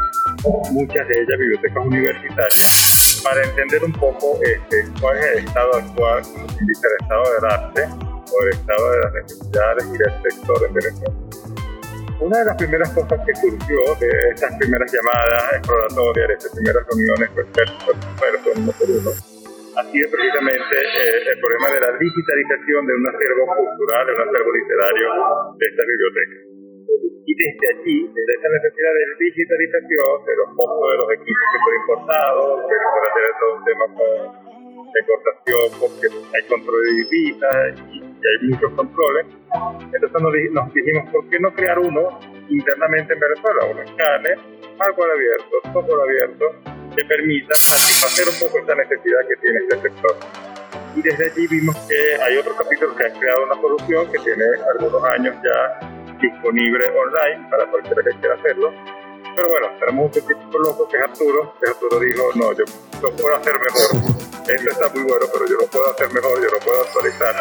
muchas 0.71 1.08
de 1.08 1.21
ellas 1.21 1.39
bibliotecas 1.39 1.86
universitarias, 1.86 3.21
para 3.23 3.43
entender 3.43 3.84
un 3.84 3.93
poco 3.93 4.39
este, 4.41 4.86
cuál 4.99 5.17
es 5.17 5.26
el 5.26 5.45
estado 5.45 5.76
actual, 5.76 6.23
como 6.23 6.49
se 6.49 6.65
dice, 6.65 6.88
el 6.88 7.04
estado 7.04 7.23
del 7.34 7.52
arte 7.52 7.84
o 8.32 8.43
el 8.43 8.49
estado 8.49 8.91
de 8.91 8.99
las 8.99 9.13
necesidades 9.13 9.86
y 9.86 9.97
del 9.97 10.32
sector 10.32 10.65
en 10.67 10.73
Venezuela. 10.73 11.13
Una 12.19 12.39
de 12.39 12.45
las 12.45 12.56
primeras 12.56 12.89
cosas 12.91 13.19
que 13.26 13.36
surgió 13.36 13.80
de 13.99 14.10
estas 14.34 14.56
primeras 14.58 14.91
llamadas 14.91 15.54
exploratorias, 15.54 16.28
de 16.28 16.34
estas 16.36 16.52
primeras 16.52 16.84
reuniones, 16.88 17.30
pues, 17.34 17.47
fue 18.17 18.54
uno 18.56 18.71
por 18.71 18.89
uno, 18.89 19.33
ha 19.76 19.84
sido 19.90 20.06
precisamente 20.10 20.76
eh, 20.78 21.34
el 21.34 21.38
problema 21.40 21.68
de 21.74 21.80
la 21.82 21.92
digitalización 21.98 22.86
de 22.86 22.94
un 22.94 23.06
acervo 23.10 23.44
cultural, 23.58 24.06
de 24.06 24.14
un 24.14 24.22
acervo 24.22 24.52
literario 24.54 25.08
de 25.58 25.66
esta 25.66 25.84
biblioteca. 25.84 26.38
Y 27.26 27.34
desde 27.34 27.66
allí, 27.74 27.98
desde 28.14 28.34
esa 28.38 28.50
necesidad 28.52 28.94
de 28.94 29.06
digitalización, 29.26 30.14
de 30.28 30.34
los 30.38 30.50
costos 30.54 30.86
de 30.92 30.98
los 31.02 31.10
equipos 31.18 31.46
que 31.50 31.60
son 31.64 31.74
importados, 31.82 32.48
que 32.68 32.76
para 32.78 33.10
tener 33.14 33.34
todo 33.40 33.52
un 33.58 33.64
tema 33.64 33.86
con 33.98 34.54
exportación, 34.94 35.66
porque 35.80 36.06
hay 36.14 36.44
control 36.46 36.82
de 36.84 36.92
divisas 37.02 37.58
y, 37.90 38.04
hay 38.24 38.40
muchos 38.48 38.72
controles, 38.72 39.26
entonces 39.92 40.22
nos, 40.22 40.74
dijimos, 40.74 41.12
¿por 41.12 41.28
qué 41.30 41.40
no 41.40 41.52
crear 41.54 41.78
uno 41.78 42.20
internamente 42.48 43.14
en 43.14 43.20
Venezuela? 43.20 43.66
Un 43.66 43.80
escáner, 43.80 44.38
hardware 44.80 45.12
abierto, 45.12 45.56
software 45.74 46.02
abierto, 46.08 46.46
que 46.96 47.04
permita 47.06 47.56
satisfacer 47.56 48.30
un 48.30 48.39
poco 48.39 48.60
esta 48.60 48.76
necesidad 48.76 49.19
que 49.28 49.36
tiene 49.38 49.60
este 49.69 49.82
sector. 49.82 50.15
Y 50.96 51.02
desde 51.02 51.32
allí 51.32 51.48
vimos 51.48 51.76
que 51.88 52.22
hay 52.22 52.38
otro 52.38 52.56
capítulo 52.56 52.96
que 52.96 53.06
ha 53.06 53.13
creado 53.13 53.43
una 53.46 53.56
solución 53.56 54.12
que 54.12 54.19
tiene 54.19 54.46
algunos 54.76 55.04
años 55.04 55.36
ya 55.43 55.89
disponible 56.22 56.86
online 56.89 57.50
para 57.50 57.65
cualquiera 57.67 58.02
que 58.04 58.19
quiera 58.19 58.36
hacerlo. 58.36 58.74
Pero 59.36 59.50
bueno, 59.50 59.67
tenemos 59.80 60.06
un 60.06 60.13
científico 60.13 60.60
loco 60.60 60.88
que 60.88 60.98
es 60.98 61.04
Arturo, 61.04 61.56
que 61.60 61.69
Arturo 61.69 62.00
dijo, 62.00 62.24
no, 62.36 62.54
yo 62.54 62.65
lo 63.02 63.12
puedo 63.15 63.36
hacer 63.36 63.54
mejor. 63.60 64.13
Esto 64.48 64.69
está 64.69 64.89
muy 64.89 65.04
bueno, 65.04 65.26
pero 65.34 65.48
yo 65.48 65.56
lo 65.58 65.67
puedo 65.67 65.91
hacer 65.91 66.13
mejor, 66.13 66.41
yo 66.41 66.50
lo 66.50 66.60
puedo 66.60 66.82
actualizar. 66.82 67.36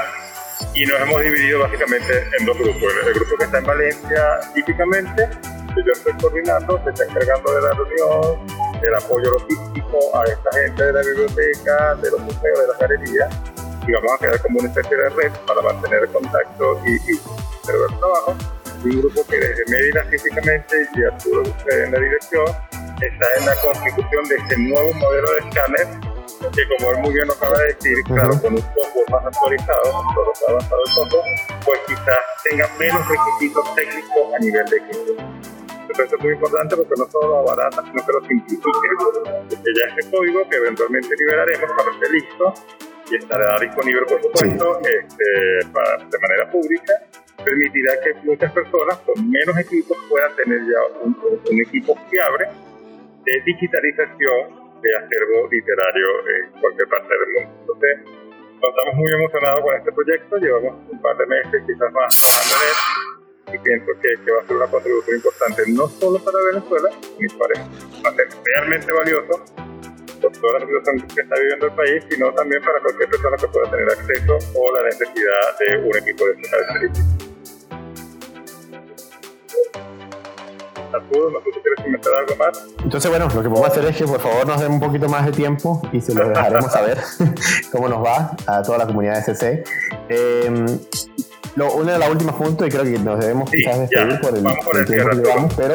Y 0.74 0.86
nos 0.86 1.00
hemos 1.00 1.22
dividido 1.22 1.58
básicamente 1.60 2.26
en 2.38 2.46
dos 2.46 2.56
grupos. 2.56 2.92
El 3.06 3.14
grupo 3.14 3.36
que 3.36 3.44
está 3.44 3.58
en 3.58 3.64
Valencia 3.64 4.40
típicamente, 4.54 5.28
que 5.74 5.82
yo 5.84 5.92
estoy 5.92 6.12
coordinando, 6.14 6.80
se 6.84 6.90
está 6.90 7.04
encargando 7.04 7.54
de 7.54 7.60
la 7.60 7.74
reunión, 7.74 8.71
del 8.82 8.94
apoyo 8.94 9.30
logístico 9.30 9.98
a 10.14 10.24
esta 10.24 10.52
gente 10.52 10.84
de 10.84 10.92
la 10.92 11.00
biblioteca, 11.00 11.94
de 11.96 12.10
los 12.10 12.20
museos, 12.20 12.58
de 12.58 12.66
las 12.66 12.78
galerías, 12.78 13.34
y 13.86 13.92
vamos 13.92 14.12
a 14.12 14.18
crear 14.18 14.40
como 14.42 14.58
una 14.60 14.68
especie 14.68 14.96
de 14.96 15.08
red 15.10 15.32
para 15.46 15.62
mantener 15.62 16.08
contacto 16.08 16.80
y, 16.86 16.92
y 17.12 17.16
hacer 17.62 17.74
el 17.90 17.98
trabajo. 17.98 18.36
Y 18.84 18.88
un 18.96 19.00
grupo 19.02 19.24
que 19.28 19.38
desde 19.38 19.64
Mérida 19.70 20.04
físicamente 20.04 20.76
y 20.94 21.04
Arturo 21.04 21.42
en 21.70 21.92
la 21.92 21.98
dirección 21.98 22.44
está 23.00 23.26
en 23.38 23.46
la 23.46 23.54
constitución 23.62 24.24
de 24.28 24.36
este 24.36 24.58
nuevo 24.58 24.94
modelo 24.94 25.30
de 25.32 25.38
escáner 25.38 26.12
que 26.50 26.68
como 26.68 26.90
él 26.90 26.98
muy 26.98 27.14
bien 27.14 27.26
nos 27.26 27.36
acaba 27.36 27.56
de 27.58 27.66
decir, 27.74 27.96
claro, 28.04 28.40
con 28.40 28.54
un 28.54 28.60
software 28.60 29.10
más 29.10 29.26
actualizado, 29.26 29.82
todo 30.14 30.32
avanzado 30.48 30.80
el 30.84 30.92
software, 30.92 31.24
pues 31.64 31.80
quizás 31.86 32.18
tenga 32.42 32.68
menos 32.78 33.02
requisitos 33.08 33.74
técnicos 33.74 34.34
a 34.34 34.38
nivel 34.40 34.66
de 34.66 34.76
equipo. 34.76 35.61
Esto 35.92 36.16
es 36.16 36.22
muy 36.22 36.32
importante 36.32 36.76
porque 36.76 36.94
no 36.96 37.04
solo 37.10 37.28
lo 37.28 37.38
abarata, 37.40 37.82
sino 37.84 38.06
que 38.06 38.12
lo 38.12 38.20
simplifica. 38.26 38.70
Porque 39.48 39.70
ya 39.76 39.94
este 39.94 40.10
código 40.10 40.48
que 40.48 40.56
eventualmente 40.56 41.14
liberaremos 41.18 41.70
cuando 41.72 41.92
esté 41.92 42.10
listo 42.10 42.54
y 43.10 43.16
estará 43.16 43.58
disponible, 43.60 44.02
por 44.08 44.22
supuesto, 44.22 44.80
este, 44.80 45.30
de 45.68 46.18
manera 46.18 46.50
pública, 46.50 46.94
permitirá 47.44 48.00
que 48.00 48.14
muchas 48.24 48.50
personas 48.52 48.96
con 49.04 49.30
menos 49.30 49.58
equipos 49.58 49.98
puedan 50.08 50.34
tener 50.36 50.60
ya 50.60 51.04
un, 51.04 51.14
equipo 51.60 51.94
fiable 52.08 52.48
de 53.24 53.40
digitalización 53.44 54.80
de 54.80 54.96
acervo 54.96 55.48
literario 55.50 56.08
en 56.26 56.60
cualquier 56.60 56.88
parte 56.88 57.08
del 57.08 57.44
mundo. 57.44 57.60
Entonces, 57.60 57.98
estamos 58.54 58.94
muy 58.94 59.12
emocionados 59.12 59.60
con 59.60 59.74
este 59.76 59.92
proyecto, 59.92 60.36
llevamos 60.38 60.74
un 60.90 61.02
par 61.02 61.16
de 61.18 61.26
meses, 61.26 61.62
quizás 61.66 61.92
más, 61.92 62.16
trabajando 62.16 62.54
en 62.56 62.68
él 62.70 63.21
y 63.48 63.58
pienso 63.58 63.86
que, 64.00 64.24
que, 64.24 64.30
va 64.32 64.42
a 64.42 64.46
ser 64.46 64.56
una 64.56 64.66
contribución 64.66 65.16
importante 65.16 65.62
no 65.68 65.88
solo 65.88 66.18
para 66.24 66.38
Venezuela, 66.52 66.88
me 67.18 67.28
parece, 67.38 67.62
va 68.04 68.10
a 68.10 68.14
ser 68.14 68.28
realmente 68.44 68.92
valioso 68.92 69.44
por 70.20 70.32
toda 70.32 70.60
la 70.60 70.66
situación 70.66 71.08
que 71.08 71.20
está 71.20 71.34
viviendo 71.34 71.66
el 71.66 71.72
país, 71.72 72.04
sino 72.08 72.32
también 72.32 72.62
para 72.62 72.80
cualquier 72.80 73.08
persona 73.08 73.36
que 73.36 73.48
pueda 73.48 73.70
tener 73.70 73.90
acceso 73.90 74.38
o 74.54 74.76
la 74.76 74.82
necesidad 74.84 75.58
de 75.58 75.76
un 75.78 75.96
equipo 75.96 76.26
de 76.26 76.32
estas 76.32 76.50
características. 76.50 77.22
Algo 80.92 82.36
más. 82.36 82.66
Entonces, 82.84 83.10
bueno, 83.10 83.28
lo 83.34 83.42
que 83.42 83.48
podemos 83.48 83.70
hacer 83.70 83.84
es 83.86 83.96
que 83.96 84.04
por 84.04 84.20
favor 84.20 84.46
nos 84.46 84.60
den 84.60 84.72
un 84.72 84.80
poquito 84.80 85.08
más 85.08 85.24
de 85.24 85.32
tiempo 85.32 85.80
y 85.92 86.00
se 86.00 86.14
lo 86.14 86.28
dejaremos 86.28 86.70
saber 86.70 86.98
cómo 87.72 87.88
nos 87.88 88.04
va 88.04 88.36
a 88.46 88.62
toda 88.62 88.78
la 88.78 88.86
comunidad 88.86 89.24
de 89.24 89.34
CC. 89.34 89.64
Eh, 90.10 90.78
lo, 91.56 91.72
una 91.74 91.92
de 91.92 91.98
las 91.98 92.10
últimas 92.10 92.34
puntos, 92.34 92.66
y 92.66 92.70
creo 92.70 92.84
que 92.84 92.98
nos 92.98 93.20
debemos 93.20 93.50
quizás 93.50 93.80
despedir 93.80 94.20
por 94.20 94.36
el, 94.78 94.86
tiempo 94.86 95.10
que 95.10 95.16
llevamos, 95.16 95.54
pero 95.54 95.74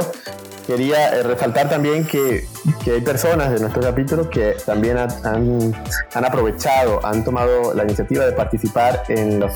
quería 0.66 1.16
eh, 1.16 1.24
resaltar 1.24 1.70
también 1.70 2.06
que, 2.06 2.46
que, 2.84 2.92
hay 2.92 3.02
personas 3.02 3.52
de 3.52 3.60
nuestro 3.60 3.82
capítulo 3.82 4.30
que 4.30 4.56
también 4.66 4.98
han, 4.98 5.10
han, 5.24 6.26
aprovechado, 6.26 7.04
han 7.06 7.24
tomado 7.24 7.74
la 7.74 7.84
iniciativa 7.84 8.26
de 8.26 8.34
participar 8.34 9.04
en 9.08 9.40
los 9.40 9.54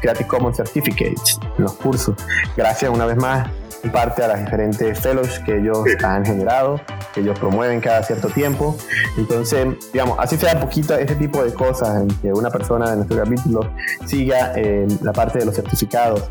Creative 0.00 0.26
Commons 0.26 0.56
Certificates, 0.56 1.38
en 1.58 1.64
los 1.64 1.74
cursos. 1.74 2.16
Gracias 2.56 2.90
una 2.90 3.04
vez 3.04 3.16
más 3.16 3.48
parte 3.90 4.22
a 4.22 4.28
las 4.28 4.40
diferentes 4.40 4.98
fellows 5.00 5.40
que 5.40 5.58
ellos 5.58 5.78
han 6.02 6.24
generado, 6.24 6.80
que 7.14 7.20
ellos 7.20 7.38
promueven 7.38 7.80
cada 7.80 8.02
cierto 8.02 8.28
tiempo. 8.28 8.76
Entonces, 9.16 9.66
digamos, 9.92 10.18
así 10.18 10.36
sea 10.36 10.58
poquito 10.60 10.94
este 10.94 11.14
tipo 11.16 11.42
de 11.42 11.52
cosas, 11.52 12.02
en 12.02 12.08
que 12.18 12.32
una 12.32 12.50
persona 12.50 12.90
de 12.90 12.96
nuestro 12.96 13.16
capítulo 13.16 13.70
siga 14.06 14.52
eh, 14.56 14.86
la 15.02 15.12
parte 15.12 15.38
de 15.38 15.46
los 15.46 15.54
certificados. 15.54 16.22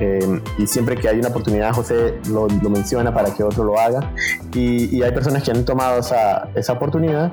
Eh, 0.00 0.40
y 0.58 0.66
siempre 0.66 0.96
que 0.96 1.08
hay 1.08 1.18
una 1.18 1.28
oportunidad, 1.28 1.72
José 1.72 2.18
lo, 2.28 2.48
menciona 2.70 3.12
para 3.12 3.32
que 3.34 3.42
otro 3.42 3.64
lo 3.64 3.78
haga. 3.78 4.12
Y, 4.54 5.02
hay 5.02 5.12
personas 5.12 5.42
que 5.42 5.50
han 5.50 5.64
tomado 5.64 6.00
esa, 6.00 6.48
esa 6.54 6.72
oportunidad. 6.72 7.32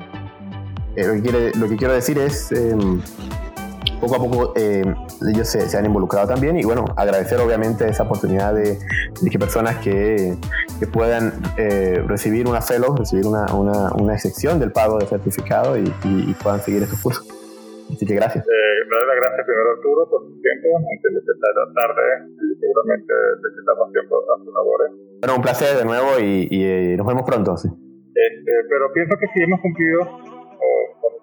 Eh, 0.96 1.06
lo, 1.06 1.14
que 1.14 1.22
quiere, 1.22 1.52
lo 1.54 1.68
que 1.68 1.76
quiero 1.76 1.94
decir 1.94 2.18
es 2.18 2.50
poco 4.00 4.16
a 4.16 4.18
poco 4.18 4.52
eh, 4.56 4.82
ellos 5.32 5.48
se, 5.48 5.76
han 5.76 5.84
involucrado 5.84 6.28
también 6.28 6.58
y 6.58 6.64
bueno, 6.64 6.84
agradecer 6.96 7.38
obviamente 7.40 7.88
esa 7.88 8.04
oportunidad 8.04 8.54
de, 8.54 8.78
que 9.30 9.38
personas 9.38 9.76
que, 9.78 10.36
que 10.78 10.86
puedan 10.86 11.32
eh, 11.56 12.02
recibir 12.06 12.48
una 12.48 12.60
fellow, 12.62 12.96
recibir 12.96 13.26
una, 13.26 13.46
una, 13.54 13.92
una, 13.92 14.14
excepción 14.14 14.58
del 14.58 14.72
pago 14.72 14.98
de 14.98 15.06
certificado 15.06 15.76
y, 15.78 15.90
puedan 16.42 16.60
seguir 16.60 16.82
estos 16.82 17.00
cursos. 17.02 17.26
Así 17.92 18.06
que 18.06 18.14
gracias. 18.14 18.44
Eh, 18.46 18.80
gracias 19.20 19.44
primero 19.44 19.70
Arturo 19.76 20.08
por 20.08 20.22
tu 20.22 20.40
tiempo, 20.40 20.68
entiendo 20.90 21.20
que 21.20 21.32
está 21.32 21.48
tarde 21.74 22.02
y 22.32 22.60
seguramente 22.60 23.12
necesitamos 23.44 23.92
tiempo 23.92 24.16
a 24.16 24.44
tus 24.44 24.54
labores. 24.54 24.88
Bueno, 25.20 25.36
un 25.36 25.42
placer 25.42 25.76
de 25.76 25.84
nuevo 25.84 26.18
y, 26.18 26.48
y 26.50 26.96
nos 26.96 27.06
vemos 27.06 27.24
pronto. 27.24 27.56
Sí. 27.56 27.68
Este, 27.68 28.52
pero 28.68 28.92
pienso 28.92 29.14
que 29.20 29.26
sí 29.34 29.42
hemos 29.42 29.60
cumplido 29.60 30.39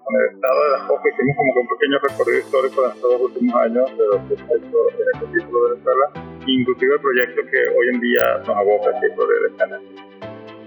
con, 0.07 0.15
el 0.15 0.35
estado 0.35 0.63
de 0.63 0.71
las 0.71 0.83
cosas. 0.87 1.05
Hicimos 1.11 1.35
como 1.35 1.53
que 1.53 1.59
un 1.59 1.67
pequeño 1.67 1.97
recorrido 1.99 2.39
histórico 2.39 2.77
en 2.85 2.91
estos 2.95 3.21
últimos 3.21 3.55
años 3.59 3.85
de 3.91 4.05
lo 4.07 4.17
que 4.27 4.35
se 4.39 4.43
ha 4.47 4.55
hecho 4.55 4.79
en 4.95 5.05
el 5.11 5.17
capítulo 5.19 5.57
de 5.59 5.67
Venezuela, 5.75 6.05
inclusive 6.47 6.93
el 6.95 7.01
proyecto 7.01 7.39
que 7.51 7.59
hoy 7.75 7.85
en 7.91 7.99
día 7.99 8.23
nos 8.47 8.55
aboca, 8.55 8.89
que 8.99 9.07
es 9.07 9.15
de 9.15 9.57
Canal. 9.57 9.81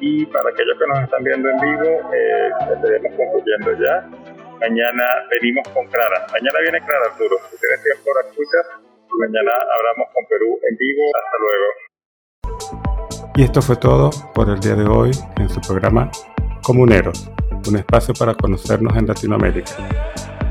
Y 0.01 0.26
para 0.26 0.49
aquellos 0.49 0.76
que 0.78 0.86
nos 0.88 0.99
están 1.05 1.24
viendo 1.24 1.49
en 1.49 1.59
vivo, 1.61 1.88
eh, 2.12 2.49
estaremos 2.72 3.12
concluyendo 3.16 3.72
ya. 3.80 4.09
Mañana 4.61 5.05
venimos 5.30 5.66
con 5.72 5.86
Clara. 5.88 6.26
Mañana 6.32 6.59
viene 6.61 6.80
Clara, 6.84 7.05
Arturo. 7.12 7.36
Si 7.51 7.57
tienes 7.57 7.82
tiempo, 7.82 8.12
la 8.12 8.28
escuchas. 8.28 8.66
Mañana 9.09 9.53
hablamos 9.72 10.09
con 10.12 10.24
Perú 10.28 10.59
en 10.68 10.76
vivo. 10.76 11.05
Hasta 11.16 11.36
luego. 11.41 11.66
Y 13.36 13.43
esto 13.45 13.62
fue 13.62 13.76
todo 13.76 14.11
por 14.34 14.49
el 14.49 14.61
día 14.61 14.74
de 14.74 14.84
hoy 14.84 15.11
en 15.36 15.49
su 15.49 15.61
programa 15.61 16.11
Comuneros, 16.62 17.30
un 17.68 17.76
espacio 17.76 18.14
para 18.14 18.34
conocernos 18.34 18.96
en 18.96 19.06
Latinoamérica. 19.06 19.72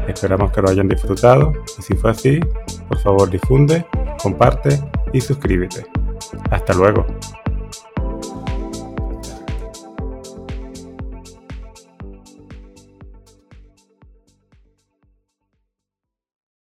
Esperamos 0.07 0.51
que 0.51 0.61
lo 0.61 0.69
hayan 0.69 0.87
disfrutado 0.87 1.53
y 1.77 1.81
si 1.81 1.95
fue 1.95 2.11
así, 2.11 2.39
por 2.87 2.97
favor 2.99 3.29
difunde, 3.29 3.85
comparte 4.21 4.79
y 5.13 5.21
suscríbete. 5.21 5.85
Hasta 6.49 6.73
luego. 6.73 7.05